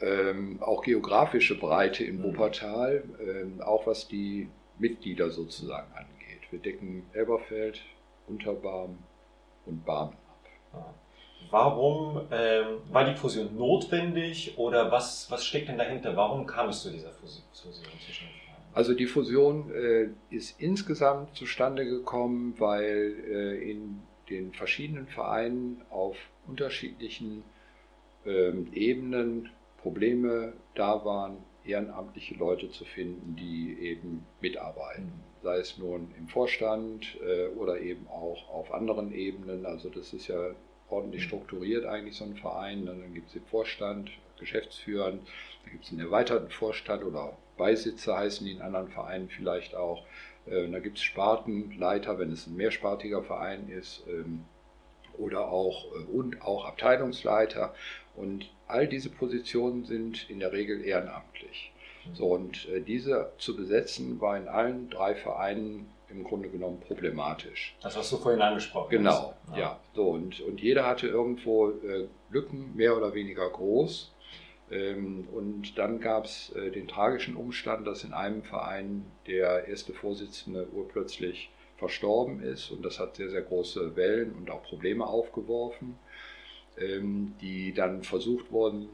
[0.00, 2.24] ähm, auch geografische Breite in mhm.
[2.24, 6.50] Wuppertal, ähm, auch was die Mitglieder sozusagen angeht.
[6.50, 7.80] Wir decken Elberfeld,
[8.28, 8.98] Unterbarm
[9.64, 10.16] und Barmen
[10.72, 10.94] ab.
[11.50, 16.16] Warum ähm, war die Fusion notwendig oder was, was steckt denn dahinter?
[16.16, 18.26] Warum kam es zu dieser Fusion zwischen
[18.76, 26.18] also die Fusion äh, ist insgesamt zustande gekommen, weil äh, in den verschiedenen Vereinen auf
[26.46, 27.42] unterschiedlichen
[28.26, 29.48] ähm, Ebenen
[29.86, 35.04] Probleme da waren, ehrenamtliche Leute zu finden, die eben mitarbeiten.
[35.04, 35.42] Mhm.
[35.44, 39.64] Sei es nun im Vorstand äh, oder eben auch auf anderen Ebenen.
[39.64, 40.50] Also das ist ja
[40.88, 41.28] ordentlich mhm.
[41.28, 42.84] strukturiert eigentlich so ein Verein.
[42.84, 48.44] Dann gibt es den Vorstand, Geschäftsführer, da gibt es einen erweiterten Vorstand oder Beisitzer heißen
[48.44, 50.02] die in anderen Vereinen vielleicht auch.
[50.46, 54.02] Äh, da gibt es Spartenleiter, wenn es ein mehrspartiger Verein ist.
[54.08, 54.46] Ähm,
[55.16, 57.72] oder auch äh, und auch Abteilungsleiter.
[58.16, 61.72] Und all diese Positionen sind in der Regel ehrenamtlich.
[62.14, 67.74] So, und äh, diese zu besetzen war in allen drei Vereinen im Grunde genommen problematisch.
[67.82, 69.46] Das, was du vorhin angesprochen genau, hast.
[69.46, 69.62] Genau, ja.
[69.62, 69.80] ja.
[69.94, 74.12] So, und, und jeder hatte irgendwo äh, Lücken, mehr oder weniger groß.
[74.70, 79.92] Ähm, und dann gab es äh, den tragischen Umstand, dass in einem Verein der erste
[79.92, 85.98] Vorsitzende urplötzlich verstorben ist und das hat sehr, sehr große Wellen und auch Probleme aufgeworfen,
[86.78, 88.88] ähm, die dann versucht wurden,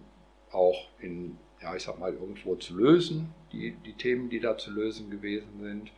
[0.50, 4.70] auch in, ja, ich sag mal, irgendwo zu lösen, die, die Themen, die da zu
[4.70, 5.92] lösen gewesen sind.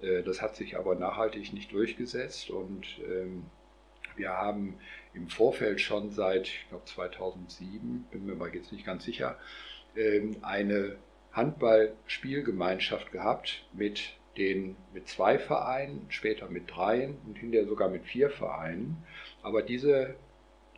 [0.00, 3.44] Äh, das hat sich aber nachhaltig nicht durchgesetzt und ähm,
[4.16, 4.78] wir haben
[5.12, 9.38] im Vorfeld schon seit, ich glaube 2007, bin mir aber jetzt nicht ganz sicher,
[9.94, 10.96] ähm, eine
[11.32, 18.30] Handballspielgemeinschaft gehabt mit den mit zwei Vereinen, später mit dreien und hinterher sogar mit vier
[18.30, 19.02] Vereinen.
[19.42, 20.14] Aber diese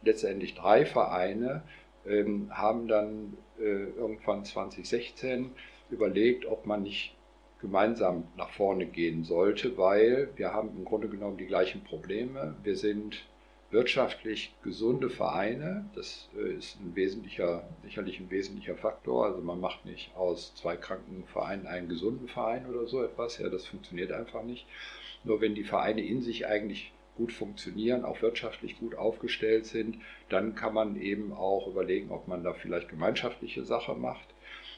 [0.03, 1.63] letztendlich drei Vereine
[2.07, 5.51] ähm, haben dann äh, irgendwann 2016
[5.91, 7.15] überlegt, ob man nicht
[7.61, 12.55] gemeinsam nach vorne gehen sollte, weil wir haben im Grunde genommen die gleichen Probleme.
[12.63, 13.25] Wir sind
[13.71, 15.85] wirtschaftlich gesunde Vereine.
[15.95, 19.27] Das äh, ist ein wesentlicher, sicherlich ein wesentlicher Faktor.
[19.27, 23.39] Also man macht nicht aus zwei kranken Vereinen einen gesunden Verein oder so etwas.
[23.39, 24.67] Ja, das funktioniert einfach nicht.
[25.25, 29.99] Nur wenn die Vereine in sich eigentlich gut funktionieren, auch wirtschaftlich gut aufgestellt sind,
[30.31, 34.27] dann kann man eben auch überlegen, ob man da vielleicht gemeinschaftliche Sache macht.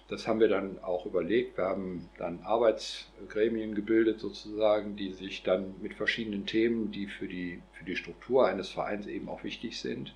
[0.09, 1.57] Das haben wir dann auch überlegt.
[1.57, 7.63] Wir haben dann Arbeitsgremien gebildet sozusagen, die sich dann mit verschiedenen Themen, die für die,
[7.75, 10.13] für die Struktur eines Vereins eben auch wichtig sind,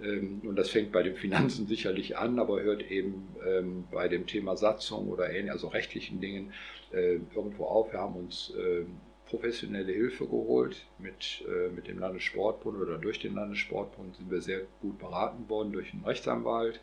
[0.00, 4.26] Ähm, und das fängt bei den Finanzen sicherlich an, aber hört eben ähm, bei dem
[4.26, 6.52] Thema Satzung oder ähnlich, also rechtlichen Dingen
[6.92, 7.92] äh, irgendwo auf.
[7.92, 9.00] Wir haben uns ähm,
[9.32, 10.86] professionelle Hilfe geholt.
[10.98, 15.72] Mit, äh, mit dem Landessportbund oder durch den Landessportbund sind wir sehr gut beraten worden
[15.72, 16.80] durch einen Rechtsanwalt,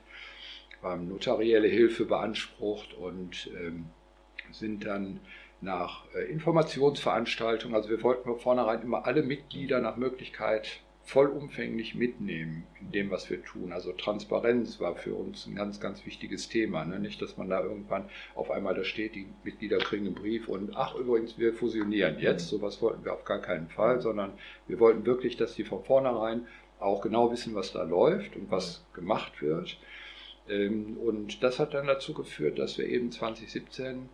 [0.81, 3.49] haben notarielle Hilfe beansprucht und
[4.51, 5.19] sind dann
[5.62, 10.79] nach äh, Informationsveranstaltungen, also wir wollten von vornherein immer alle Mitglieder nach Möglichkeit
[11.10, 13.72] vollumfänglich mitnehmen in dem, was wir tun.
[13.74, 16.86] Also Transparenz war für uns ein ganz, ganz wichtiges Thema.
[16.86, 17.00] Ne?
[17.00, 20.76] Nicht, dass man da irgendwann auf einmal da steht, die Mitglieder kriegen einen Brief und
[20.76, 22.52] ach übrigens, wir fusionieren jetzt.
[22.52, 22.58] Mhm.
[22.58, 24.34] Sowas wollten wir auf gar keinen Fall, sondern
[24.67, 26.45] wir wollten wirklich, dass die von vornherein
[26.80, 29.80] auch genau wissen, was da läuft und was gemacht wird.
[30.48, 34.10] Ähm, und das hat dann dazu geführt, dass wir eben 2017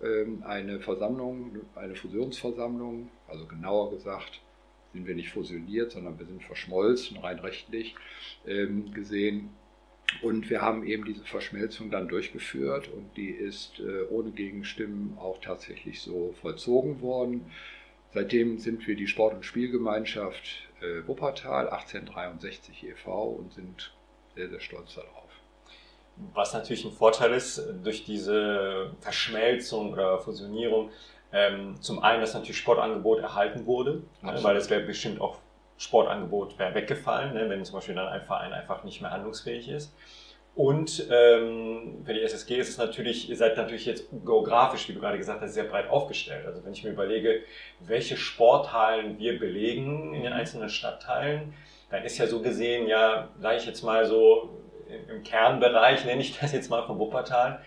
[0.00, 4.42] ähm, eine Versammlung, eine Fusionsversammlung, also genauer gesagt,
[4.92, 7.94] sind wir nicht fusioniert, sondern wir sind verschmolzen, rein rechtlich
[8.46, 9.50] ähm, gesehen.
[10.22, 15.40] Und wir haben eben diese Verschmelzung dann durchgeführt und die ist äh, ohne Gegenstimmen auch
[15.40, 17.50] tatsächlich so vollzogen worden.
[18.14, 23.24] Seitdem sind wir die Sport- und Spielgemeinschaft äh, Wuppertal 1863 e.V.
[23.30, 23.92] und sind
[24.34, 25.26] sehr, sehr stolz darauf.
[26.32, 30.90] Was natürlich ein Vorteil ist durch diese Verschmelzung oder Fusionierung,
[31.32, 35.38] ähm, zum einen, dass natürlich Sportangebot erhalten wurde, ne, weil es wäre bestimmt auch
[35.78, 39.94] Sportangebot wäre weggefallen, ne, wenn zum Beispiel dann ein Verein einfach nicht mehr handlungsfähig ist.
[40.54, 45.00] Und ähm, für die SSG ist es natürlich, ihr seid natürlich jetzt geografisch, wie du
[45.00, 46.46] gerade gesagt hast, sehr breit aufgestellt.
[46.46, 47.42] Also wenn ich mir überlege,
[47.80, 51.52] welche Sporthallen wir belegen in den einzelnen Stadtteilen,
[51.90, 54.48] dann ist ja so gesehen, ja, sage ich jetzt mal so,
[55.08, 57.60] im Kernbereich, nenne ich das jetzt mal von Wuppertal,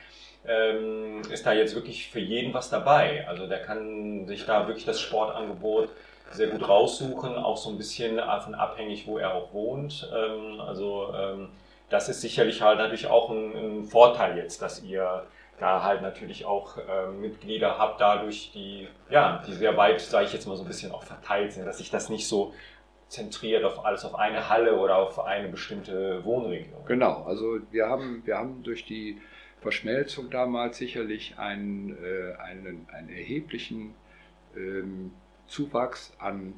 [0.45, 3.28] ähm, ist da jetzt wirklich für jeden was dabei.
[3.28, 5.89] Also der kann sich da wirklich das Sportangebot
[6.32, 10.10] sehr gut raussuchen, auch so ein bisschen davon abhängig, wo er auch wohnt.
[10.13, 11.49] Ähm, also ähm,
[11.89, 15.23] das ist sicherlich halt natürlich auch ein, ein, Vorteil jetzt, dass ihr
[15.60, 20.34] da halt natürlich auch äh, Mitglieder habt, dadurch die, ja, die sehr weit, sage ich
[20.34, 22.54] jetzt mal so ein bisschen auch verteilt sind, dass sich das nicht so
[23.08, 26.86] zentriert auf alles auf eine Halle oder auf eine bestimmte Wohnregion.
[26.86, 29.19] Genau, also wir haben, wir haben durch die
[29.62, 33.93] Verschmelzung damals sicherlich einen, äh, einen, einen erheblichen
[34.56, 35.12] ähm,
[35.48, 36.54] Zuwachs an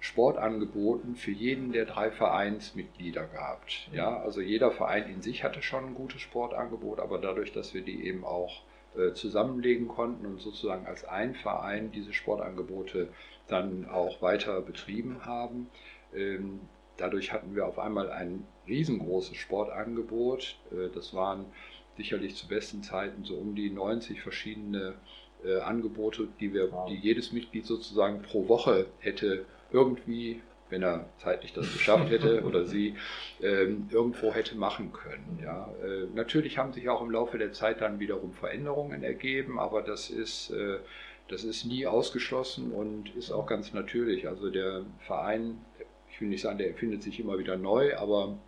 [0.00, 3.88] Sportangeboten für jeden der drei Vereinsmitglieder gehabt.
[3.90, 3.96] Mhm.
[3.96, 7.82] Ja, also jeder Verein in sich hatte schon ein gutes Sportangebot, aber dadurch, dass wir
[7.82, 8.62] die eben auch
[8.96, 13.08] äh, zusammenlegen konnten und sozusagen als ein Verein diese Sportangebote
[13.46, 15.68] dann auch weiter betrieben haben,
[16.14, 16.60] ähm,
[16.96, 20.58] dadurch hatten wir auf einmal ein riesengroßes Sportangebot.
[20.72, 21.46] Äh, das waren
[21.96, 24.94] sicherlich zu besten Zeiten so um die 90 verschiedene
[25.44, 26.88] äh, Angebote, die wir, wow.
[26.88, 32.64] die jedes Mitglied sozusagen pro Woche hätte irgendwie, wenn er zeitlich das geschafft hätte oder
[32.64, 32.94] sie,
[33.42, 35.38] ähm, irgendwo hätte machen können.
[35.42, 35.68] Ja.
[35.84, 40.10] Äh, natürlich haben sich auch im Laufe der Zeit dann wiederum Veränderungen ergeben, aber das
[40.10, 40.78] ist, äh,
[41.28, 44.28] das ist nie ausgeschlossen und ist auch ganz natürlich.
[44.28, 45.58] Also der Verein,
[46.10, 48.38] ich will nicht sagen, der erfindet sich immer wieder neu, aber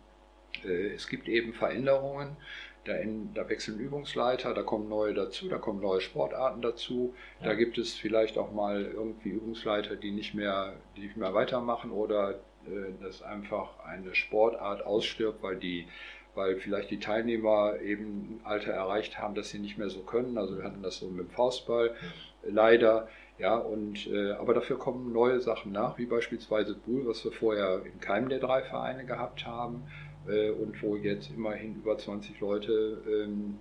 [0.63, 2.37] äh, es gibt eben Veränderungen
[2.85, 7.13] da, in, da, wechseln Übungsleiter, da kommen neue dazu, da kommen neue Sportarten dazu.
[7.41, 7.47] Ja.
[7.47, 11.91] Da gibt es vielleicht auch mal irgendwie Übungsleiter, die nicht mehr, die nicht mehr weitermachen
[11.91, 15.87] oder äh, dass einfach eine Sportart ausstirbt, weil die
[16.35, 20.37] weil vielleicht die Teilnehmer eben ein Alter erreicht haben, dass sie nicht mehr so können.
[20.37, 22.49] Also wir hatten das so mit dem Faustball ja.
[22.51, 23.07] leider.
[23.37, 27.81] Ja, und äh, aber dafür kommen neue Sachen nach, wie beispielsweise Bull, was wir vorher
[27.85, 29.83] in keinem der drei Vereine gehabt haben
[30.27, 33.59] äh, und wo jetzt immerhin über 20 Leute ähm,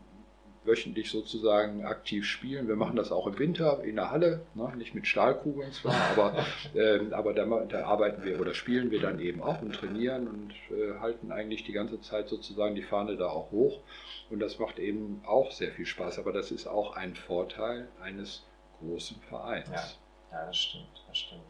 [0.64, 2.68] wöchentlich sozusagen aktiv spielen.
[2.68, 4.72] Wir machen das auch im Winter in der Halle, ne?
[4.76, 9.20] nicht mit Stahlkugeln zwar, aber, äh, aber da, da, arbeiten wir oder spielen wir dann
[9.20, 13.28] eben auch und trainieren und äh, halten eigentlich die ganze Zeit sozusagen die Fahne da
[13.28, 13.80] auch hoch.
[14.30, 16.18] Und das macht eben auch sehr viel Spaß.
[16.18, 18.42] Aber das ist auch ein Vorteil eines
[18.80, 19.68] großen Vereins.
[19.68, 21.42] Ja, ja das stimmt, das stimmt.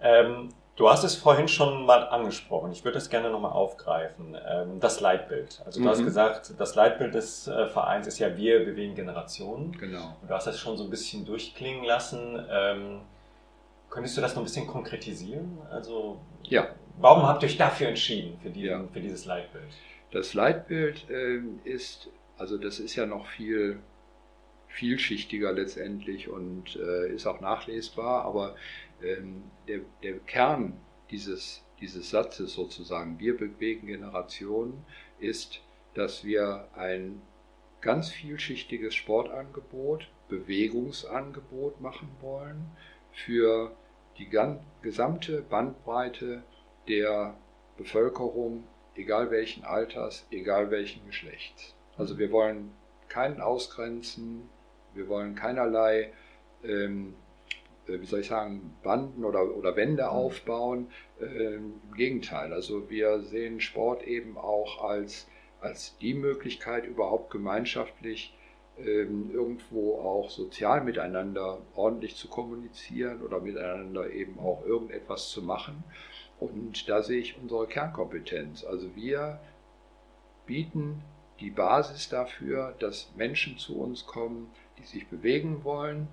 [0.00, 2.70] Ähm, Du hast es vorhin schon mal angesprochen.
[2.70, 4.36] Ich würde das gerne nochmal aufgreifen.
[4.48, 5.60] Ähm, das Leitbild.
[5.66, 5.90] Also du mhm.
[5.90, 9.72] hast gesagt, das Leitbild des äh, Vereins ist ja Wir bewegen Generationen.
[9.72, 10.16] Genau.
[10.22, 12.46] Und du hast das schon so ein bisschen durchklingen lassen.
[12.48, 13.00] Ähm,
[13.90, 15.58] könntest du das noch ein bisschen konkretisieren?
[15.68, 16.68] Also ja.
[16.98, 18.84] warum habt ihr euch dafür entschieden, für, diesen, ja.
[18.92, 19.64] für dieses Leitbild?
[20.12, 23.80] Das Leitbild äh, ist, also das ist ja noch viel
[24.68, 28.54] vielschichtiger letztendlich und äh, ist auch nachlesbar, aber
[29.02, 30.80] ähm, der, der Kern
[31.10, 34.84] dieses, dieses Satzes sozusagen, wir bewegen Generationen,
[35.18, 35.60] ist,
[35.94, 37.20] dass wir ein
[37.80, 42.70] ganz vielschichtiges Sportangebot, Bewegungsangebot machen wollen
[43.12, 43.74] für
[44.18, 44.28] die
[44.82, 46.42] gesamte Bandbreite
[46.86, 47.36] der
[47.76, 48.64] Bevölkerung
[48.98, 51.74] egal welchen Alters, egal welchen Geschlechts.
[51.96, 52.72] Also wir wollen
[53.08, 54.48] keinen ausgrenzen,
[54.94, 56.12] wir wollen keinerlei,
[56.64, 57.27] ähm, äh,
[57.88, 60.08] wie soll ich sagen, Banden oder, oder Wände mhm.
[60.08, 60.86] aufbauen.
[61.20, 65.26] Ähm, Im Gegenteil, also wir sehen Sport eben auch als,
[65.60, 68.34] als die Möglichkeit, überhaupt gemeinschaftlich
[68.78, 75.82] ähm, irgendwo auch sozial miteinander ordentlich zu kommunizieren oder miteinander eben auch irgendetwas zu machen.
[76.38, 78.64] Und da sehe ich unsere Kernkompetenz.
[78.64, 79.40] Also wir
[80.46, 81.02] bieten
[81.40, 86.08] die Basis dafür, dass Menschen zu uns kommen, die sich bewegen wollen,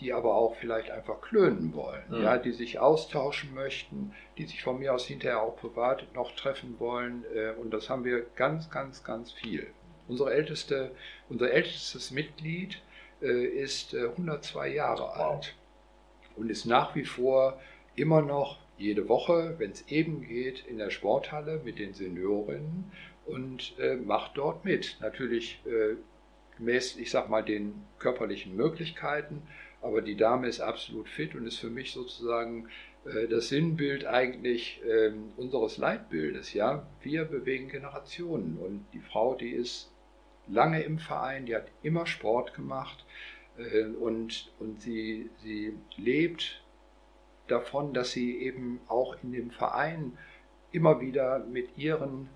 [0.00, 2.22] die aber auch vielleicht einfach klönen wollen, mhm.
[2.22, 6.78] ja, die sich austauschen möchten, die sich von mir aus hinterher auch privat noch treffen
[6.78, 7.24] wollen.
[7.34, 9.66] Äh, und das haben wir ganz, ganz, ganz viel.
[10.08, 10.90] Unsere älteste,
[11.28, 12.82] unser ältestes Mitglied
[13.22, 15.16] äh, ist 102 äh, Jahre wow.
[15.18, 15.54] alt
[16.36, 17.60] und ist nach wie vor
[17.94, 22.90] immer noch jede Woche, wenn es eben geht, in der Sporthalle mit den Seniorinnen
[23.26, 24.96] und äh, macht dort mit.
[25.00, 25.96] Natürlich äh,
[26.58, 29.42] gemäß, ich sag mal, den körperlichen Möglichkeiten,
[29.84, 32.68] aber die Dame ist absolut fit und ist für mich sozusagen
[33.04, 36.54] äh, das Sinnbild eigentlich ähm, unseres Leitbildes.
[36.54, 39.92] Ja, wir bewegen Generationen und die Frau, die ist
[40.48, 43.04] lange im Verein, die hat immer Sport gemacht
[43.58, 46.62] äh, und, und sie, sie lebt
[47.46, 50.16] davon, dass sie eben auch in dem Verein
[50.72, 52.30] immer wieder mit ihren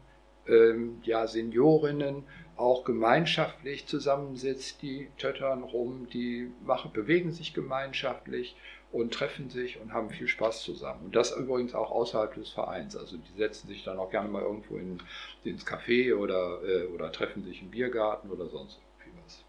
[0.46, 2.24] ähm, ja, Seniorinnen
[2.58, 8.56] auch gemeinschaftlich zusammensitzt, die töttern rum, die machen, bewegen sich gemeinschaftlich
[8.90, 11.06] und treffen sich und haben viel Spaß zusammen.
[11.06, 12.96] Und das übrigens auch außerhalb des Vereins.
[12.96, 14.98] Also die setzen sich dann auch gerne mal irgendwo in,
[15.44, 19.44] ins Café oder, äh, oder treffen sich im Biergarten oder sonst irgendwie was.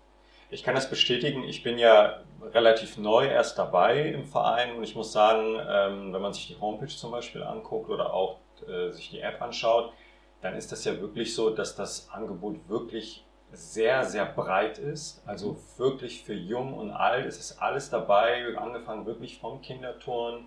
[0.52, 1.44] Ich kann das bestätigen.
[1.44, 6.22] Ich bin ja relativ neu erst dabei im Verein und ich muss sagen, ähm, wenn
[6.22, 9.94] man sich die Homepage zum Beispiel anguckt oder auch äh, sich die App anschaut,
[10.42, 15.22] dann ist das ja wirklich so, dass das Angebot wirklich sehr, sehr breit ist.
[15.26, 17.26] Also wirklich für jung und alt.
[17.26, 20.46] Es ist alles dabei, angefangen wirklich vom Kinderturn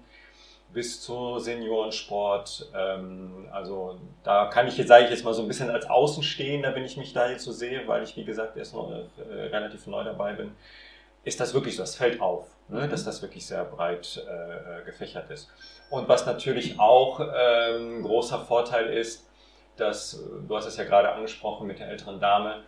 [0.73, 2.71] bis zu Seniorensport.
[2.75, 6.75] Ähm, also da kann ich jetzt, sage ich jetzt mal so ein bisschen als Außenstehender,
[6.75, 9.87] wenn ich mich da jetzt so sehe, weil ich wie gesagt erst noch äh, relativ
[9.87, 10.53] neu dabei bin,
[11.25, 12.91] ist das wirklich so, das fällt auf, ne, mhm.
[12.91, 15.51] dass das wirklich sehr breit äh, gefächert ist.
[15.91, 19.29] Und was natürlich auch ähm, ein großer Vorteil ist,
[19.77, 22.63] dass, du hast es ja gerade angesprochen mit der älteren Dame,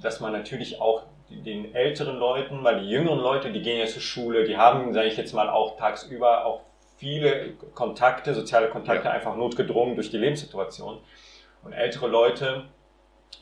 [0.00, 4.02] dass man natürlich auch den älteren Leuten, weil die jüngeren Leute, die gehen ja zur
[4.02, 6.60] Schule, die haben, sage ich jetzt mal, auch tagsüber auch
[6.96, 9.12] viele Kontakte, soziale Kontakte ja.
[9.12, 10.98] einfach notgedrungen durch die Lebenssituation.
[11.62, 12.64] Und ältere Leute,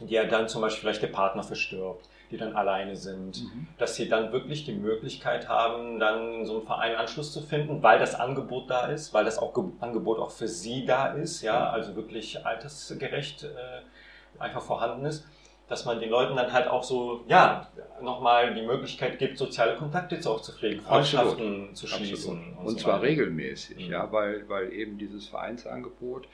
[0.00, 3.68] die ja dann zum Beispiel vielleicht der Partner verstirbt, die dann alleine sind, mhm.
[3.78, 7.98] dass sie dann wirklich die Möglichkeit haben, dann so einem Verein Anschluss zu finden, weil
[7.98, 11.96] das Angebot da ist, weil das auch Angebot auch für sie da ist, ja, also
[11.96, 15.24] wirklich altersgerecht äh, einfach vorhanden ist
[15.66, 17.68] dass man den Leuten dann halt auch so, ja,
[18.02, 21.76] nochmal die Möglichkeit gibt, soziale Kontakte jetzt auch zu pflegen, Freundschaften Absolut.
[21.76, 22.54] zu schließen.
[22.58, 23.92] Und, und so zwar regelmäßig, mhm.
[23.92, 26.28] ja, weil, weil eben dieses Vereinsangebot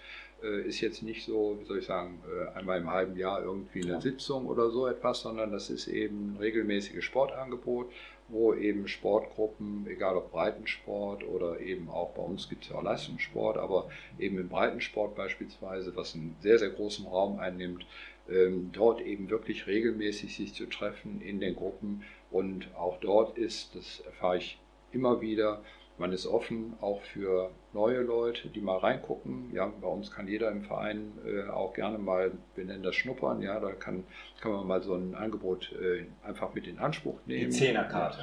[0.46, 4.00] ist jetzt nicht so, wie soll ich sagen, äh, einmal im halben Jahr irgendwie eine.
[4.00, 7.90] Sitzung oder so etwas, sondern das ist eben ein regelmäßiges Sportangebot,
[8.28, 12.82] wo eben Sportgruppen, egal ob Breitensport oder eben auch bei uns gibt es ja auch
[12.82, 17.84] Leistungssport, aber eben im Breitensport beispielsweise, was einen sehr, sehr großen Raum einnimmt,
[18.30, 22.04] ähm, dort eben wirklich regelmäßig sich zu treffen in den Gruppen.
[22.30, 24.58] Und auch dort ist, das erfahre ich
[24.92, 25.62] immer wieder,
[26.00, 29.50] man ist offen auch für neue Leute, die mal reingucken.
[29.52, 33.42] Ja, bei uns kann jeder im Verein äh, auch gerne mal, wir nennen das Schnuppern,
[33.42, 34.04] ja, da kann,
[34.40, 37.50] kann man mal so ein Angebot äh, einfach mit in Anspruch nehmen.
[37.50, 38.20] Die Zehnerkarte.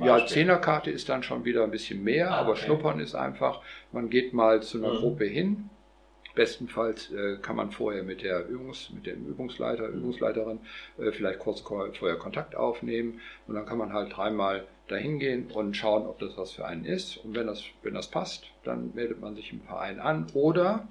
[0.00, 4.10] Ja, Zehnerkarte ist dann schon wieder ein bisschen mehr, ah, aber Schnuppern ist einfach, man
[4.10, 4.98] geht mal zu einer mhm.
[4.98, 5.70] Gruppe hin,
[6.34, 10.60] Bestenfalls äh, kann man vorher mit der Übungs, mit dem Übungsleiter, Übungsleiterin
[10.96, 15.76] äh, vielleicht kurz vorher Kontakt aufnehmen und dann kann man halt dreimal dahin gehen und
[15.76, 17.18] schauen, ob das was für einen ist.
[17.18, 20.88] Und wenn das, wenn das passt, dann meldet man sich im Verein an oder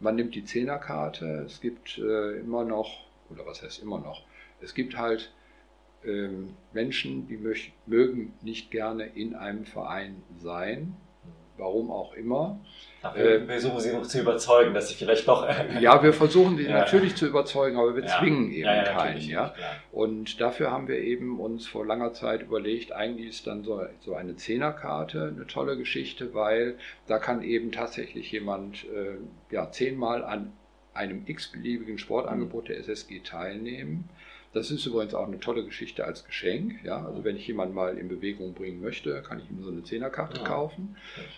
[0.00, 1.44] man nimmt die Zehnerkarte.
[1.46, 4.22] Es gibt äh, immer noch, oder was heißt immer noch,
[4.60, 5.32] es gibt halt
[6.04, 10.94] ähm, Menschen, die möch, mögen nicht gerne in einem Verein sein,
[11.58, 12.58] warum auch immer.
[13.02, 15.46] Ach, wir äh, versuchen sie noch zu überzeugen, dass sie vielleicht doch.
[15.80, 16.78] Ja, wir versuchen sie ja.
[16.78, 18.18] natürlich zu überzeugen, aber wir ja.
[18.18, 19.20] zwingen eben ja, keinen.
[19.20, 19.54] Ja?
[19.92, 24.14] Und dafür haben wir eben uns vor langer Zeit überlegt, eigentlich ist dann so, so
[24.14, 26.76] eine Zehnerkarte eine tolle Geschichte, weil
[27.06, 29.18] da kann eben tatsächlich jemand äh,
[29.54, 30.52] ja, zehnmal an
[30.94, 34.08] einem x-beliebigen Sportangebot der SSG teilnehmen
[34.56, 36.82] das ist übrigens auch eine tolle Geschichte als Geschenk.
[36.82, 37.04] Ja?
[37.04, 40.38] Also wenn ich jemanden mal in Bewegung bringen möchte, kann ich ihm so eine Zehnerkarte
[40.38, 40.44] ja.
[40.44, 40.96] kaufen.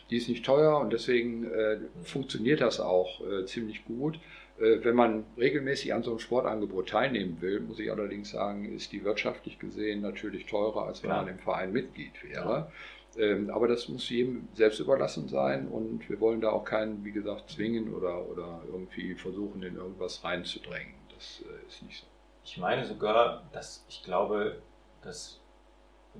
[0.09, 4.21] Die ist nicht teuer und deswegen äh, funktioniert das auch äh, ziemlich gut.
[4.61, 8.93] Äh, wenn man regelmäßig an so einem Sportangebot teilnehmen will, muss ich allerdings sagen, ist
[8.93, 11.25] die wirtschaftlich gesehen natürlich teurer, als wenn Klar.
[11.25, 12.71] man im Verein Mitglied wäre.
[13.19, 17.11] Ähm, aber das muss jedem selbst überlassen sein und wir wollen da auch keinen, wie
[17.11, 20.95] gesagt, zwingen oder, oder irgendwie versuchen, in irgendwas reinzudrängen.
[21.16, 22.18] Das äh, ist nicht so.
[22.51, 24.63] Ich meine sogar, dass ich glaube,
[25.03, 25.41] dass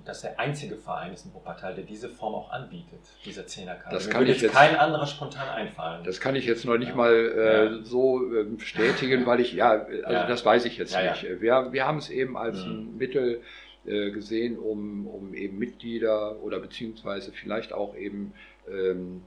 [0.05, 3.95] das der einzige Verein ist in Wuppertal, der diese Form auch anbietet, dieser Zehnerkarte.
[3.95, 6.05] Das Mir kann ich jetzt kein anderer spontan einfallen.
[6.05, 6.95] Das kann ich jetzt noch nicht ja.
[6.95, 7.83] mal äh, ja.
[7.83, 10.27] so äh, bestätigen, weil ich, ja, also ja.
[10.27, 11.41] das weiß ich jetzt nicht.
[11.41, 12.73] Wir, wir haben es eben als mhm.
[12.73, 13.43] ein Mittel
[13.87, 18.35] äh, gesehen, um, um eben Mitglieder oder beziehungsweise vielleicht auch eben
[18.71, 19.23] ähm,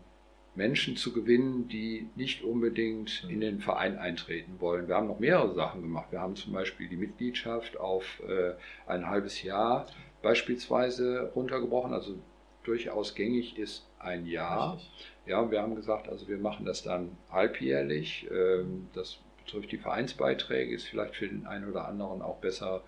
[0.56, 4.88] Menschen zu gewinnen, die nicht unbedingt in den Verein eintreten wollen.
[4.88, 6.12] Wir haben noch mehrere Sachen gemacht.
[6.12, 8.54] Wir haben zum Beispiel die Mitgliedschaft auf äh,
[8.86, 9.88] ein halbes Jahr
[10.22, 11.94] beispielsweise runtergebrochen.
[11.94, 12.16] Also
[12.64, 14.80] durchaus gängig ist ein Jahr.
[15.26, 18.28] Ja, wir haben gesagt, also wir machen das dann halbjährlich.
[18.30, 22.84] Ähm, das betrifft die Vereinsbeiträge, ist vielleicht für den einen oder anderen auch besser,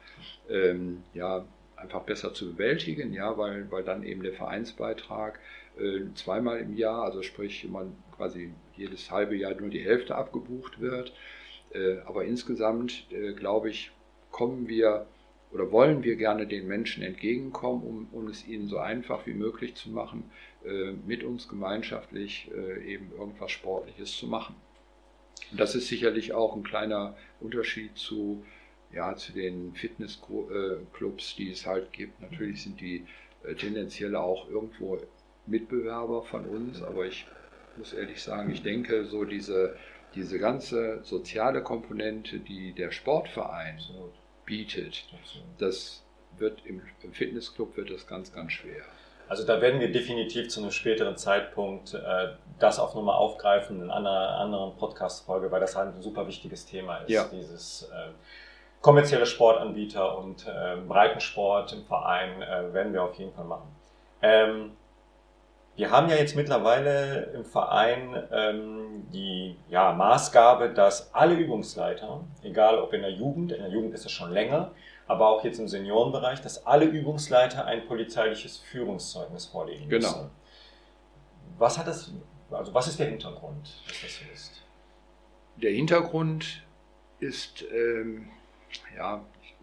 [0.50, 1.46] ähm, ja,
[1.76, 5.40] einfach besser zu bewältigen, ja, weil, weil dann eben der Vereinsbeitrag
[6.16, 11.14] zweimal im Jahr, also sprich man quasi jedes halbe Jahr nur die Hälfte abgebucht wird.
[11.74, 13.92] Äh, aber insgesamt, äh, glaube ich,
[14.32, 15.08] kommen wir
[15.52, 19.76] oder wollen wir gerne den Menschen entgegenkommen, um, um es ihnen so einfach wie möglich
[19.76, 20.32] zu machen,
[20.66, 24.56] äh, mit uns gemeinschaftlich äh, eben irgendwas Sportliches zu machen.
[25.52, 28.44] Und das ist sicherlich auch ein kleiner Unterschied zu,
[28.92, 32.20] ja, zu den Fitnessclubs, die es halt gibt.
[32.22, 33.06] Natürlich sind die
[33.44, 35.00] äh, tendenziell auch irgendwo
[35.46, 37.26] Mitbewerber von uns, aber ich
[37.78, 39.76] muss ehrlich sagen, ich denke, so diese,
[40.16, 43.80] diese ganze soziale Komponente, die der Sportverein
[44.46, 45.06] bietet.
[45.58, 46.04] Das
[46.38, 46.82] wird im,
[47.12, 48.84] Fitnessclub wird das ganz, ganz schwer.
[49.28, 52.30] Also da werden wir definitiv zu einem späteren Zeitpunkt äh,
[52.60, 56.98] das auch nochmal aufgreifen in einer anderen Podcast-Folge, weil das halt ein super wichtiges Thema
[56.98, 57.10] ist.
[57.10, 57.26] Ja.
[57.32, 58.12] Dieses äh,
[58.82, 63.76] kommerzielle Sportanbieter und äh, Breitensport im Verein äh, werden wir auf jeden Fall machen.
[64.22, 64.72] Ähm,
[65.76, 72.80] wir haben ja jetzt mittlerweile im Verein ähm, die ja, Maßgabe, dass alle Übungsleiter, egal
[72.80, 74.72] ob in der Jugend, in der Jugend ist es schon länger,
[75.08, 80.08] aber auch jetzt im Seniorenbereich, dass alle Übungsleiter ein polizeiliches Führungszeugnis vorlegen genau.
[80.08, 80.30] müssen.
[81.58, 82.12] Was hat das,
[82.52, 84.64] also was ist der Hintergrund, dass das so ist?
[85.58, 86.64] Der Hintergrund
[87.20, 88.30] ist, ähm,
[88.96, 89.56] ja, ich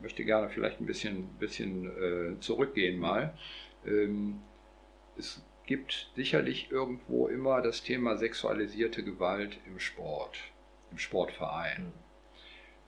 [0.00, 3.34] möchte gerne vielleicht ein bisschen, bisschen äh, zurückgehen mal.
[3.86, 4.40] Ähm,
[5.18, 10.38] es gibt sicherlich irgendwo immer das Thema sexualisierte Gewalt im Sport,
[10.90, 11.92] im Sportverein.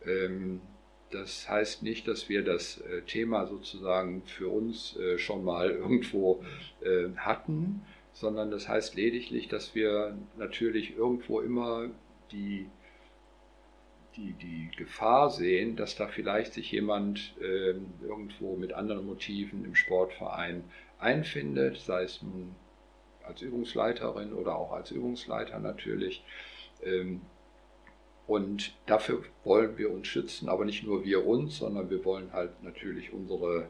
[0.04, 0.62] Mhm.
[1.10, 6.42] das heißt nicht, dass wir das äh, Thema sozusagen für uns äh, schon mal irgendwo
[6.80, 11.90] äh, hatten, sondern das heißt lediglich, dass wir natürlich irgendwo immer
[12.32, 12.66] die,
[14.16, 19.74] die, die Gefahr sehen, dass da vielleicht sich jemand ähm, irgendwo mit anderen Motiven im
[19.74, 20.64] Sportverein
[21.00, 22.54] einfindet, sei es nun
[23.24, 26.24] als Übungsleiterin oder auch als Übungsleiter natürlich.
[26.82, 27.20] Ähm,
[28.26, 32.62] und dafür wollen wir uns schützen, aber nicht nur wir uns, sondern wir wollen halt
[32.62, 33.68] natürlich unsere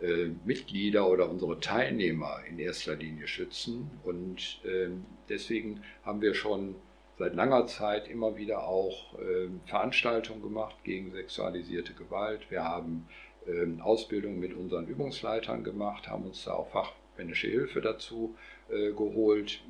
[0.00, 3.90] äh, Mitglieder oder unsere Teilnehmer in erster Linie schützen.
[4.04, 6.76] Und ähm, deswegen haben wir schon
[7.18, 12.50] seit langer Zeit immer wieder auch ähm, Veranstaltungen gemacht gegen sexualisierte Gewalt.
[12.50, 13.08] Wir haben
[13.48, 18.34] ähm, Ausbildung mit unseren Übungsleitern gemacht, haben uns da auch fachmännische Hilfe dazu
[18.70, 19.62] äh, geholt,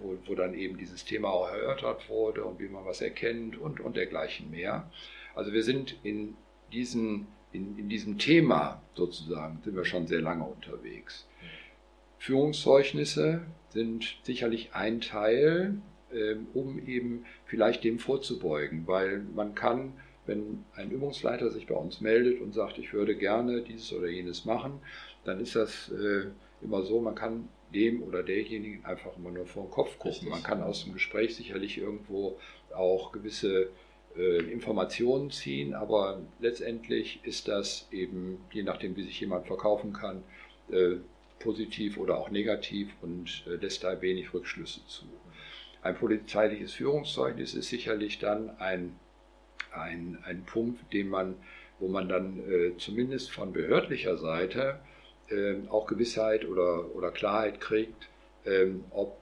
[0.00, 3.80] wo, wo, dann eben dieses Thema auch erörtert wurde und wie man was erkennt und,
[3.80, 4.90] und dergleichen mehr.
[5.34, 6.36] Also wir sind in,
[6.72, 11.26] diesen, in, in diesem Thema sozusagen, sind wir schon sehr lange unterwegs.
[12.18, 15.76] Führungszeugnisse sind sicherlich ein Teil,
[16.12, 19.92] ähm, um eben vielleicht dem vorzubeugen, weil man kann
[20.26, 24.44] wenn ein Übungsleiter sich bei uns meldet und sagt, ich würde gerne dieses oder jenes
[24.44, 24.80] machen,
[25.24, 26.26] dann ist das äh,
[26.62, 30.10] immer so, man kann dem oder derjenigen einfach immer nur vor den Kopf gucken.
[30.10, 30.30] Richtig.
[30.30, 32.38] Man kann aus dem Gespräch sicherlich irgendwo
[32.74, 33.70] auch gewisse
[34.16, 40.22] äh, Informationen ziehen, aber letztendlich ist das eben, je nachdem, wie sich jemand verkaufen kann,
[40.70, 40.96] äh,
[41.38, 45.04] positiv oder auch negativ und äh, lässt da wenig Rückschlüsse zu.
[45.82, 48.98] Ein polizeiliches Führungszeugnis ist sicherlich dann ein
[49.78, 51.34] ein, ein Punkt, den man,
[51.78, 54.80] wo man dann äh, zumindest von behördlicher Seite
[55.28, 58.08] äh, auch Gewissheit oder, oder Klarheit kriegt,
[58.44, 59.16] äh, ob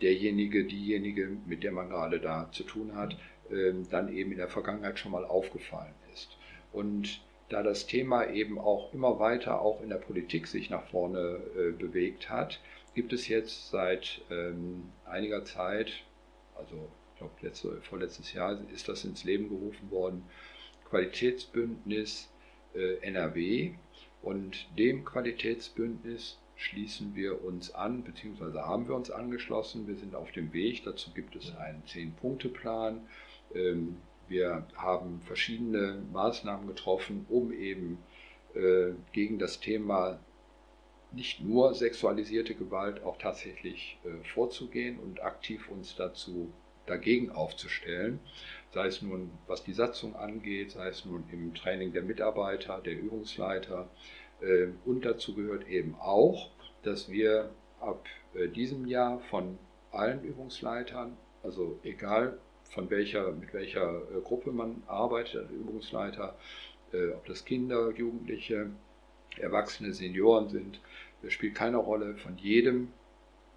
[0.00, 3.16] derjenige, diejenige, mit der man gerade da zu tun hat,
[3.50, 6.36] ähm, dann eben in der Vergangenheit schon mal aufgefallen ist.
[6.72, 11.40] Und da das Thema eben auch immer weiter auch in der Politik sich nach vorne
[11.56, 12.60] äh, bewegt hat,
[12.94, 15.92] gibt es jetzt seit ähm, einiger Zeit,
[16.56, 20.22] also ich glaube letzte, vorletztes Jahr ist das ins Leben gerufen worden,
[20.90, 22.28] Qualitätsbündnis
[22.74, 23.72] äh, NRW.
[24.20, 29.88] Und dem Qualitätsbündnis schließen wir uns an, beziehungsweise haben wir uns angeschlossen.
[29.88, 30.84] Wir sind auf dem Weg.
[30.84, 33.00] Dazu gibt es einen Zehn-Punkte-Plan.
[33.54, 33.96] Ähm,
[34.28, 37.96] wir haben verschiedene Maßnahmen getroffen, um eben
[38.54, 40.20] äh, gegen das Thema
[41.12, 46.52] nicht nur sexualisierte Gewalt auch tatsächlich äh, vorzugehen und aktiv uns dazu
[46.86, 48.20] dagegen aufzustellen,
[48.72, 52.98] sei es nun was die Satzung angeht, sei es nun im Training der Mitarbeiter, der
[52.98, 53.88] Übungsleiter.
[54.40, 56.50] Äh, und dazu gehört eben auch,
[56.82, 59.58] dass wir ab äh, diesem Jahr von
[59.92, 62.38] allen Übungsleitern, also egal
[62.70, 66.36] von welcher, mit welcher äh, Gruppe man arbeitet, als Übungsleiter,
[67.14, 68.70] ob das Kinder, Jugendliche,
[69.38, 70.80] Erwachsene, Senioren sind,
[71.28, 72.92] spielt keine Rolle, von jedem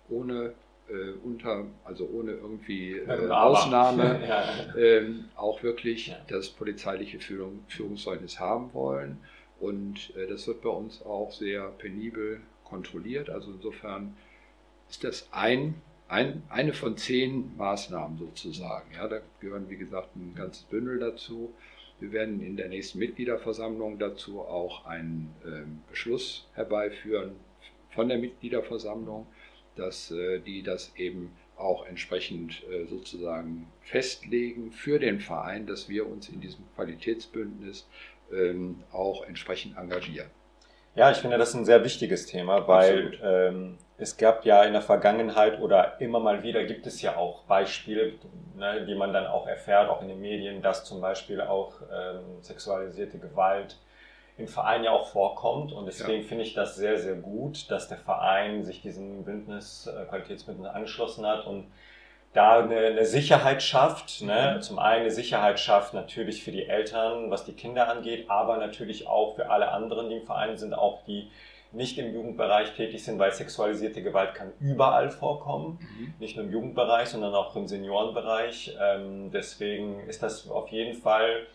[0.10, 0.56] ohne
[0.90, 4.76] äh, unter, also ohne irgendwie äh, Ausnahme, ja.
[4.78, 6.18] ähm, auch wirklich ja.
[6.28, 9.18] das polizeiliche Führung, Führungszeugnis haben wollen.
[9.60, 13.30] Und äh, das wird bei uns auch sehr penibel kontrolliert.
[13.30, 14.16] Also insofern
[14.90, 15.76] ist das ein,
[16.08, 18.94] ein, eine von zehn Maßnahmen sozusagen.
[18.94, 21.54] Ja, da gehören, wie gesagt, ein ganzes Bündel dazu.
[22.00, 27.32] Wir werden in der nächsten Mitgliederversammlung dazu auch einen ähm, Beschluss herbeiführen
[27.90, 29.28] von der Mitgliederversammlung,
[29.76, 36.08] dass äh, die das eben auch entsprechend äh, sozusagen festlegen für den Verein, dass wir
[36.08, 37.88] uns in diesem Qualitätsbündnis
[38.32, 40.30] ähm, auch entsprechend engagieren.
[40.96, 44.82] Ja, ich finde das ein sehr wichtiges Thema, weil ähm, es gab ja in der
[44.82, 48.14] Vergangenheit oder immer mal wieder gibt es ja auch Beispiele,
[48.58, 52.42] ne, die man dann auch erfährt, auch in den Medien, dass zum Beispiel auch ähm,
[52.42, 53.78] sexualisierte Gewalt
[54.40, 55.72] im Verein ja auch vorkommt.
[55.72, 56.28] Und deswegen ja.
[56.28, 61.26] finde ich das sehr, sehr gut, dass der Verein sich diesem Bündnis, äh, Qualitätsbündnis angeschlossen
[61.26, 61.66] hat und
[62.34, 64.22] da eine, eine Sicherheit schafft.
[64.22, 64.56] Ne?
[64.56, 64.62] Mhm.
[64.62, 69.08] Zum einen eine Sicherheit schafft natürlich für die Eltern, was die Kinder angeht, aber natürlich
[69.08, 71.30] auch für alle anderen, die im Verein sind, auch die
[71.72, 76.14] nicht im Jugendbereich tätig sind, weil sexualisierte Gewalt kann überall vorkommen, mhm.
[76.20, 78.76] nicht nur im Jugendbereich, sondern auch im Seniorenbereich.
[78.82, 81.46] Ähm, deswegen ist das auf jeden Fall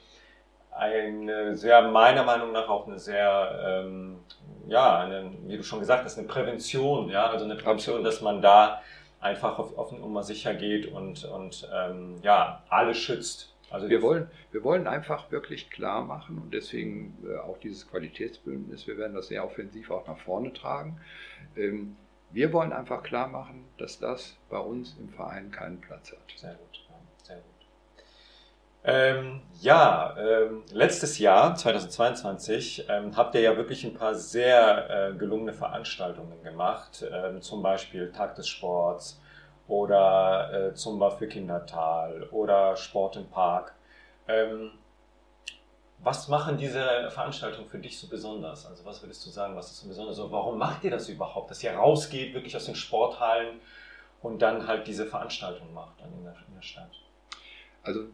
[0.77, 4.19] eine sehr, meiner Meinung nach auch eine sehr, ähm,
[4.67, 8.07] ja, eine, wie du schon gesagt hast, eine Prävention, ja, also eine Prävention, Absolut.
[8.07, 8.83] dass man da
[9.21, 13.55] einfach auf, auf Nummer sicher geht und, und ähm, ja, alle schützt.
[13.71, 18.87] Also wir wollen, wir wollen einfach wirklich klar machen und deswegen äh, auch dieses Qualitätsbündnis,
[18.87, 21.01] wir werden das sehr offensiv auch nach vorne tragen.
[21.57, 21.97] Ähm,
[22.31, 26.19] wir wollen einfach klar machen, dass das bei uns im Verein keinen Platz hat.
[26.37, 26.84] Sehr gut.
[28.87, 35.15] Ähm, ja, ähm, letztes Jahr, 2022, ähm, habt ihr ja wirklich ein paar sehr äh,
[35.15, 39.23] gelungene Veranstaltungen gemacht, ähm, zum Beispiel Tag des Sports
[39.69, 43.75] oder äh, Zumba für Kindertal oder Sport im Park.
[44.29, 44.73] Ähm,
[46.01, 48.67] was machen diese Veranstaltungen für dich so besonders?
[48.67, 50.19] Also was würdest du sagen, was ist so besonders?
[50.19, 53.61] Also warum macht ihr das überhaupt, dass ihr rausgeht, wirklich aus den Sporthallen
[54.21, 56.91] und dann halt diese Veranstaltung macht dann in der, in der Stadt?
[57.83, 58.09] Also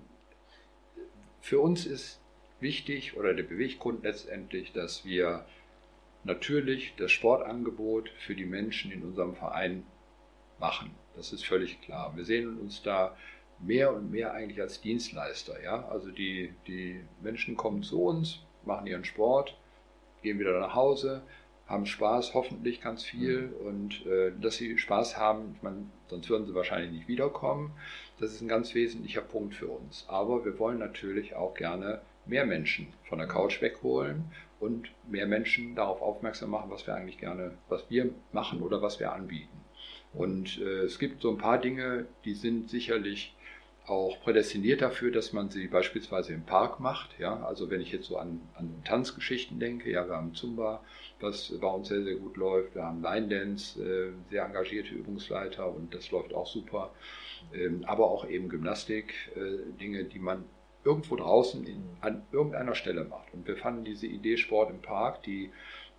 [1.51, 2.21] für uns ist
[2.61, 5.45] wichtig oder der Beweggrund letztendlich, dass wir
[6.23, 9.83] natürlich das Sportangebot für die Menschen in unserem Verein
[10.61, 10.93] machen.
[11.17, 12.13] Das ist völlig klar.
[12.15, 13.17] Wir sehen uns da
[13.59, 15.61] mehr und mehr eigentlich als Dienstleister.
[15.61, 15.89] Ja?
[15.89, 19.59] Also die, die Menschen kommen zu uns, machen ihren Sport,
[20.23, 21.21] gehen wieder nach Hause,
[21.71, 23.43] haben Spaß, hoffentlich ganz viel.
[23.43, 23.67] Mhm.
[23.67, 27.73] Und äh, dass sie Spaß haben, ich meine, sonst würden sie wahrscheinlich nicht wiederkommen.
[28.19, 30.05] Das ist ein ganz wesentlicher Punkt für uns.
[30.09, 34.25] Aber wir wollen natürlich auch gerne mehr Menschen von der Couch wegholen
[34.59, 39.01] und mehr Menschen darauf aufmerksam machen, was wir eigentlich gerne, was wir machen oder was
[39.01, 39.49] wir anbieten.
[40.13, 43.35] Und äh, es gibt so ein paar Dinge, die sind sicherlich
[43.87, 47.19] auch prädestiniert dafür, dass man sie beispielsweise im Park macht.
[47.19, 47.43] Ja?
[47.45, 50.83] Also wenn ich jetzt so an, an Tanzgeschichten denke, ja, wir haben Zumba,
[51.21, 52.75] was bei uns sehr, sehr gut läuft.
[52.75, 56.93] Wir haben Line Dance, äh, sehr engagierte Übungsleiter und das läuft auch super.
[57.53, 60.45] Ähm, aber auch eben Gymnastik, äh, Dinge, die man
[60.85, 63.33] irgendwo draußen in, an irgendeiner Stelle macht.
[63.35, 65.51] Und wir fanden diese Idee Sport im Park, die,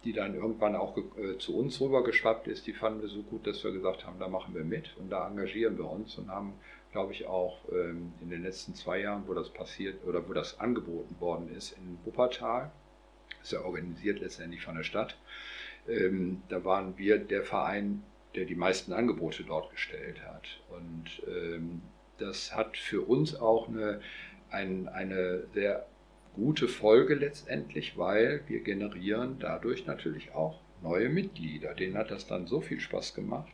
[0.03, 3.63] die dann irgendwann auch äh, zu uns rübergeschwappt ist, die fanden wir so gut, dass
[3.63, 6.53] wir gesagt haben, da machen wir mit und da engagieren wir uns und haben
[6.91, 10.59] glaube ich, auch ähm, in den letzten zwei Jahren, wo das passiert oder wo das
[10.59, 12.71] angeboten worden ist in Wuppertal,
[13.43, 15.17] ist ja organisiert letztendlich von der Stadt,
[15.87, 18.03] ähm, da waren wir der Verein,
[18.35, 20.59] der die meisten Angebote dort gestellt hat.
[20.69, 21.81] Und ähm,
[22.17, 23.99] das hat für uns auch eine,
[24.49, 25.85] ein, eine sehr
[26.35, 31.73] gute Folge letztendlich, weil wir generieren dadurch natürlich auch neue Mitglieder.
[31.73, 33.51] Denen hat das dann so viel Spaß gemacht,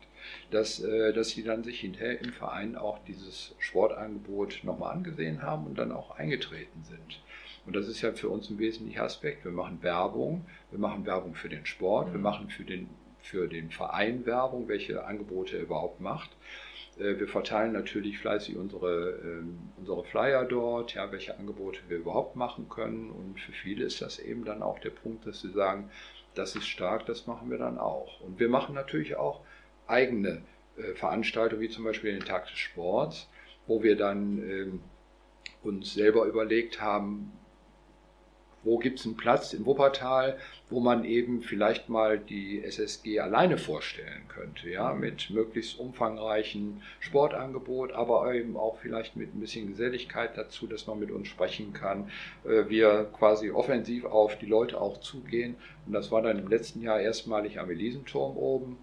[0.52, 5.66] dass, äh, dass sie dann sich hinterher im Verein auch dieses Sportangebot nochmal angesehen haben
[5.66, 7.22] und dann auch eingetreten sind.
[7.68, 9.44] Und das ist ja für uns ein wesentlicher Aspekt.
[9.44, 12.24] Wir machen Werbung, wir machen Werbung für den Sport, wir mhm.
[12.24, 12.90] machen für den,
[13.20, 16.30] für den Verein Werbung, welche Angebote er überhaupt macht.
[16.98, 22.38] Äh, wir verteilen natürlich fleißig unsere, ähm, unsere Flyer dort, ja, welche Angebote wir überhaupt
[22.38, 23.12] machen können.
[23.12, 25.92] Und für viele ist das eben dann auch der Punkt, dass sie sagen,
[26.36, 28.22] das ist stark, das machen wir dann auch.
[28.22, 29.42] Und wir machen natürlich auch
[29.88, 30.42] eigene
[30.78, 33.28] äh, Veranstaltungen, wie zum Beispiel den Tag des Sports,
[33.66, 34.80] wo wir dann ähm,
[35.64, 37.34] uns selber überlegt haben,
[38.64, 40.38] wo gibt es einen Platz in Wuppertal,
[40.70, 47.94] wo man eben vielleicht mal die SSG alleine vorstellen könnte, ja, mit möglichst umfangreichen Sportangebot,
[47.94, 52.12] aber eben auch vielleicht mit ein bisschen Geselligkeit dazu, dass man mit uns sprechen kann.
[52.46, 55.56] Äh, wir quasi offensiv auf die Leute auch zugehen.
[55.86, 58.78] Und das war dann im letzten Jahr erstmalig am Elisenturm oben.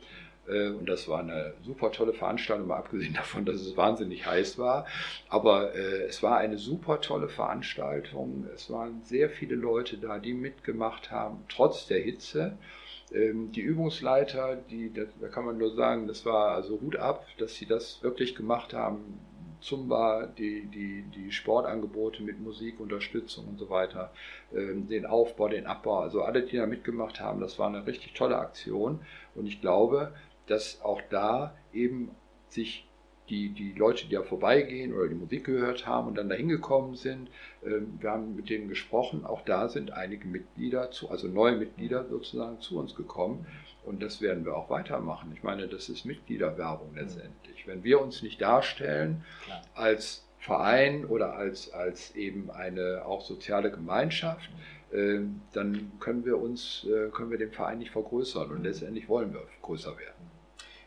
[0.49, 4.59] Äh, und das war eine super tolle Veranstaltung, mal abgesehen davon, dass es wahnsinnig heiß
[4.59, 4.87] war.
[5.29, 8.47] Aber äh, es war eine super tolle Veranstaltung.
[8.55, 12.57] Es waren sehr viele Leute da, die mitgemacht haben, trotz der Hitze.
[13.13, 17.55] Ähm, die Übungsleiter, die, da kann man nur sagen, das war also Hut ab, dass
[17.55, 19.21] sie das wirklich gemacht haben.
[19.61, 24.13] Zumba, die, die, die Sportangebote mit Musik, Unterstützung und so weiter,
[24.55, 28.13] ähm, den Aufbau, den Abbau, also alle, die da mitgemacht haben, das war eine richtig
[28.13, 29.01] tolle Aktion.
[29.35, 30.13] Und ich glaube,
[30.47, 32.11] dass auch da eben
[32.49, 32.87] sich
[33.29, 36.95] die, die Leute, die da vorbeigehen oder die Musik gehört haben und dann da hingekommen
[36.95, 37.31] sind,
[37.65, 42.07] ähm, wir haben mit denen gesprochen, auch da sind einige Mitglieder, zu, also neue Mitglieder
[42.07, 43.47] sozusagen zu uns gekommen
[43.85, 45.33] und das werden wir auch weitermachen.
[45.35, 46.99] Ich meine, das ist Mitgliederwerbung mhm.
[46.99, 47.67] letztendlich.
[47.67, 49.25] Wenn wir uns nicht darstellen
[49.75, 54.51] als Verein oder als, als eben eine auch soziale Gemeinschaft,
[54.93, 59.33] ähm, dann können wir uns, äh, können wir den Verein nicht vergrößern und letztendlich wollen
[59.33, 60.34] wir größer werden.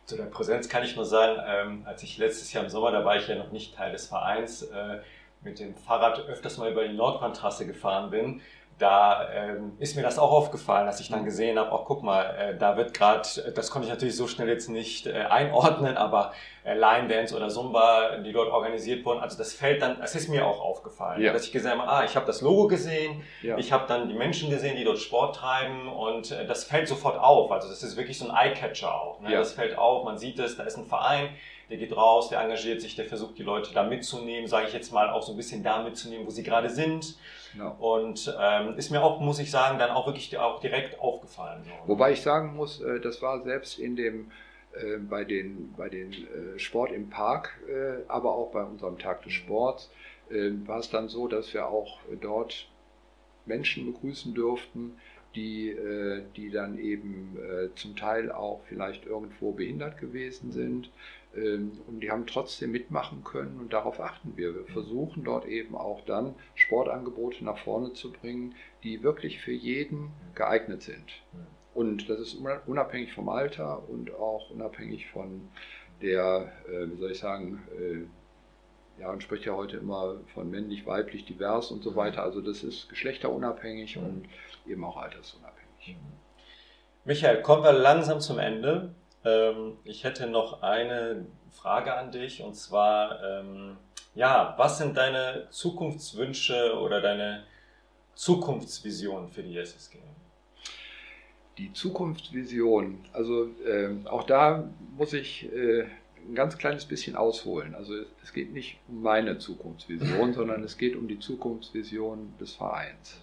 [0.07, 3.03] Zu der Präsenz kann ich nur sagen, ähm, als ich letztes Jahr im Sommer, da
[3.03, 4.99] war ich ja noch nicht Teil des Vereins, äh,
[5.41, 8.41] mit dem Fahrrad öfters mal über die Nordbahntrasse gefahren bin,
[8.77, 11.25] da ähm, ist mir das auch aufgefallen, dass ich dann mhm.
[11.25, 14.47] gesehen habe, auch guck mal, äh, da wird gerade, das konnte ich natürlich so schnell
[14.47, 19.35] jetzt nicht äh, einordnen, aber äh, Line Dance oder Zumba, die dort organisiert wurden, also
[19.35, 21.33] das fällt dann, das ist mir auch aufgefallen, ja.
[21.33, 23.57] dass ich gesehen habe, ah, ich habe das Logo gesehen, ja.
[23.57, 27.17] ich habe dann die Menschen gesehen, die dort Sport treiben und äh, das fällt sofort
[27.17, 29.31] auf, also das ist wirklich so ein Eye-Catcher auch, ne?
[29.31, 29.39] Ja.
[29.39, 31.29] das fällt auf, man sieht es, da ist ein Verein,
[31.69, 34.93] der geht raus, der engagiert sich, der versucht die Leute da mitzunehmen, sage ich jetzt
[34.93, 37.17] mal, auch so ein bisschen da mitzunehmen, wo sie gerade sind.
[37.57, 37.67] Ja.
[37.67, 41.63] Und ähm, ist mir auch, muss ich sagen, dann auch wirklich auch direkt aufgefallen.
[41.85, 44.31] Wobei ich sagen muss, äh, das war selbst in dem
[44.81, 49.23] äh, bei den, bei den äh, Sport im Park, äh, aber auch bei unserem Tag
[49.23, 49.33] des.
[49.33, 49.89] Sports,
[50.29, 52.67] äh, war es dann so, dass wir auch dort
[53.45, 54.97] Menschen begrüßen durften,
[55.35, 57.37] die, äh, die dann eben
[57.75, 60.89] zum Teil auch vielleicht irgendwo behindert gewesen sind
[61.33, 64.55] und die haben trotzdem mitmachen können und darauf achten wir.
[64.55, 70.11] Wir versuchen dort eben auch dann Sportangebote nach vorne zu bringen, die wirklich für jeden
[70.33, 71.21] geeignet sind.
[71.75, 75.47] Und das ist unabhängig vom Alter und auch unabhängig von
[76.01, 80.87] der, äh, wie soll ich sagen, äh, ja, man spricht ja heute immer von männlich,
[80.87, 82.23] weiblich, divers und so weiter.
[82.23, 84.27] Also das ist geschlechterunabhängig und
[84.67, 85.97] eben auch altersunabhängig.
[87.05, 88.95] Michael, kommen wir langsam zum Ende.
[89.25, 93.77] Ähm, ich hätte noch eine Frage an dich und zwar, ähm,
[94.15, 97.43] ja, was sind deine Zukunftswünsche oder deine
[98.15, 99.99] Zukunftsvisionen für die SSG?
[101.57, 105.87] Die Zukunftsvision, also äh, auch da muss ich äh,
[106.27, 107.73] ein ganz kleines bisschen ausholen.
[107.73, 113.21] Also es geht nicht um meine Zukunftsvision, sondern es geht um die Zukunftsvision des Vereins.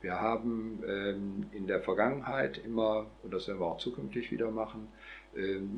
[0.00, 4.86] Wir haben ähm, in der Vergangenheit immer, und das werden wir auch zukünftig wieder machen,
[4.86, 4.95] ähm,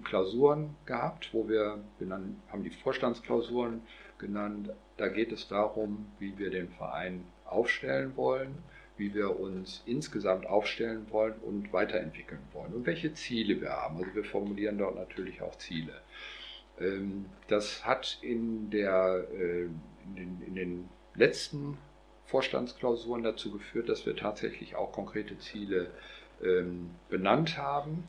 [0.04, 3.82] Klausuren gehabt, wo wir haben die Vorstandsklausuren
[4.18, 4.70] genannt.
[4.96, 8.58] Da geht es darum, wie wir den Verein aufstellen wollen,
[8.96, 13.98] wie wir uns insgesamt aufstellen wollen und weiterentwickeln wollen und welche Ziele wir haben.
[13.98, 15.92] Also wir formulieren dort natürlich auch Ziele.
[16.80, 21.78] Ähm, das hat in, der, äh, in, den, in den letzten
[22.26, 25.90] Vorstandsklausuren dazu geführt, dass wir tatsächlich auch konkrete Ziele
[26.42, 28.04] ähm, benannt haben.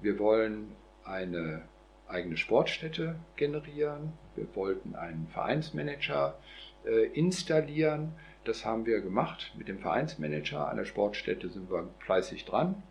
[0.00, 0.72] Wir wollen
[1.04, 1.62] eine
[2.08, 4.12] eigene Sportstätte generieren.
[4.36, 6.38] Wir wollten einen Vereinsmanager
[6.84, 8.12] äh, installieren.
[8.44, 10.68] Das haben wir gemacht mit dem Vereinsmanager.
[10.68, 12.82] An der Sportstätte sind wir fleißig dran.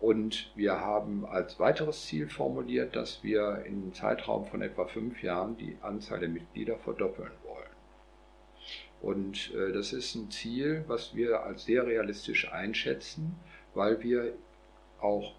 [0.00, 5.22] Und wir haben als weiteres Ziel formuliert, dass wir in einem Zeitraum von etwa fünf
[5.22, 7.60] Jahren die Anzahl der Mitglieder verdoppeln wollen.
[9.02, 13.38] Und äh, das ist ein Ziel, was wir als sehr realistisch einschätzen,
[13.74, 14.34] weil wir
[15.00, 15.34] auch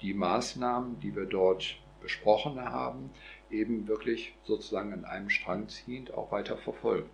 [0.00, 3.10] die Maßnahmen, die wir dort besprochen haben,
[3.50, 7.10] eben wirklich sozusagen an einem Strang ziehend auch weiter verfolgen.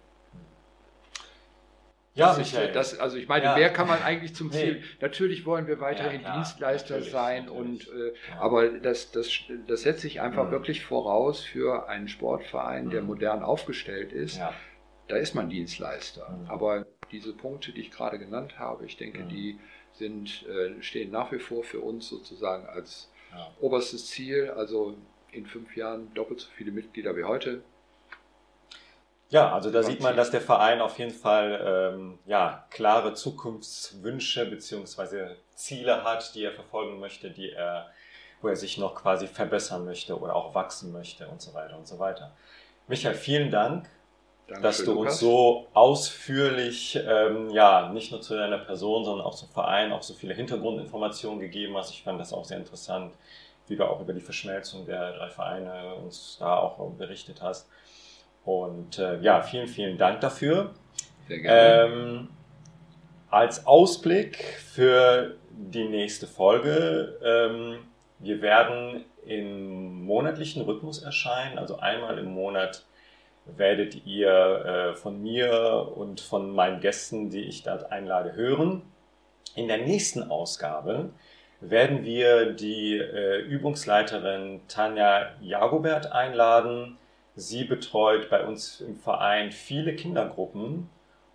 [2.15, 2.69] Ja, das Michael.
[2.69, 3.57] Ist, das, also ich meine, ja.
[3.57, 4.81] mehr kann man eigentlich zum Ziel.
[4.81, 4.83] Nee.
[5.01, 7.89] Natürlich wollen wir weiterhin ja, Dienstleister natürlich, sein natürlich.
[7.89, 9.31] und äh, aber das, das,
[9.67, 10.51] das setzt sich einfach mhm.
[10.51, 13.09] wirklich voraus für einen Sportverein, der mhm.
[13.09, 14.41] modern aufgestellt ist.
[15.09, 16.29] Da ist man Dienstleister.
[16.29, 16.51] Mhm.
[16.51, 19.29] Aber diese Punkte, die ich gerade genannt habe, ich denke, mhm.
[19.29, 19.59] die
[19.95, 23.11] sind, äh, stehen nach wie vor für uns sozusagen als
[23.61, 24.51] oberstes Ziel.
[24.51, 24.95] Also
[25.31, 27.63] in fünf Jahren doppelt so viele Mitglieder wie heute
[29.33, 34.45] ja, also da sieht man, dass der Verein auf jeden Fall ähm, ja, klare Zukunftswünsche
[34.45, 35.37] bzw.
[35.55, 37.91] Ziele hat, die er verfolgen möchte, die er,
[38.43, 41.89] wo er sich noch quasi verbessern möchte oder auch wachsen möchte und so weiter und
[41.89, 42.37] so weiter.
[42.89, 43.89] Michael, vielen Dank,
[44.49, 49.35] Dankeschön, dass du uns so ausführlich, ähm, ja, nicht nur zu deiner Person, sondern auch
[49.35, 51.91] zum Verein, auch so viele Hintergrundinformationen gegeben hast.
[51.91, 53.15] Ich fand das auch sehr interessant,
[53.69, 57.69] wie du auch über die Verschmelzung der drei Vereine uns da auch berichtet hast.
[58.45, 60.75] Und äh, ja, vielen, vielen Dank dafür.
[61.29, 61.95] Sehr gerne.
[61.95, 62.29] Ähm,
[63.31, 67.79] als Ausblick für die nächste Folge, ähm,
[68.19, 72.85] wir werden im monatlichen Rhythmus erscheinen, also einmal im Monat
[73.45, 78.83] werdet ihr äh, von mir und von meinen Gästen, die ich dort einlade, hören.
[79.55, 81.11] In der nächsten Ausgabe
[81.61, 86.99] werden wir die äh, Übungsleiterin Tanja Jagobert einladen,
[87.35, 90.91] Sie betreut bei uns im Verein viele Kindergruppen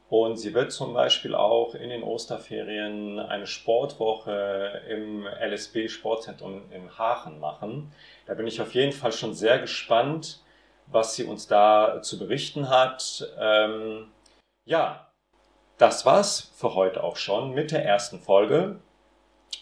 [0.09, 6.97] und sie wird zum Beispiel auch in den Osterferien eine Sportwoche im LSB Sportzentrum in
[6.99, 7.91] Hachen machen.
[8.27, 10.43] Da bin ich auf jeden Fall schon sehr gespannt,
[10.87, 13.27] was sie uns da zu berichten hat.
[13.39, 14.07] Ähm,
[14.65, 15.07] ja,
[15.77, 18.79] das war's für heute auch schon mit der ersten Folge.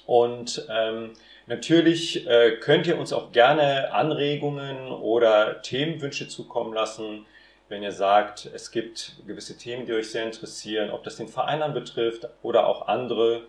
[0.06, 1.14] Und ähm,
[1.48, 7.28] Natürlich äh, könnt ihr uns auch gerne Anregungen oder Themenwünsche zukommen lassen,
[7.70, 11.74] wenn ihr sagt, es gibt gewisse Themen, die euch sehr interessieren, ob das den Verein
[11.74, 13.44] betrifft oder auch andere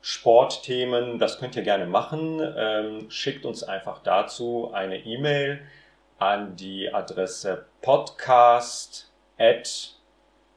[0.00, 1.20] Sportthemen.
[1.20, 2.40] Das könnt ihr gerne machen.
[2.56, 5.60] Ähm, schickt uns einfach dazu eine E-Mail
[6.18, 9.94] an die Adresse podcast at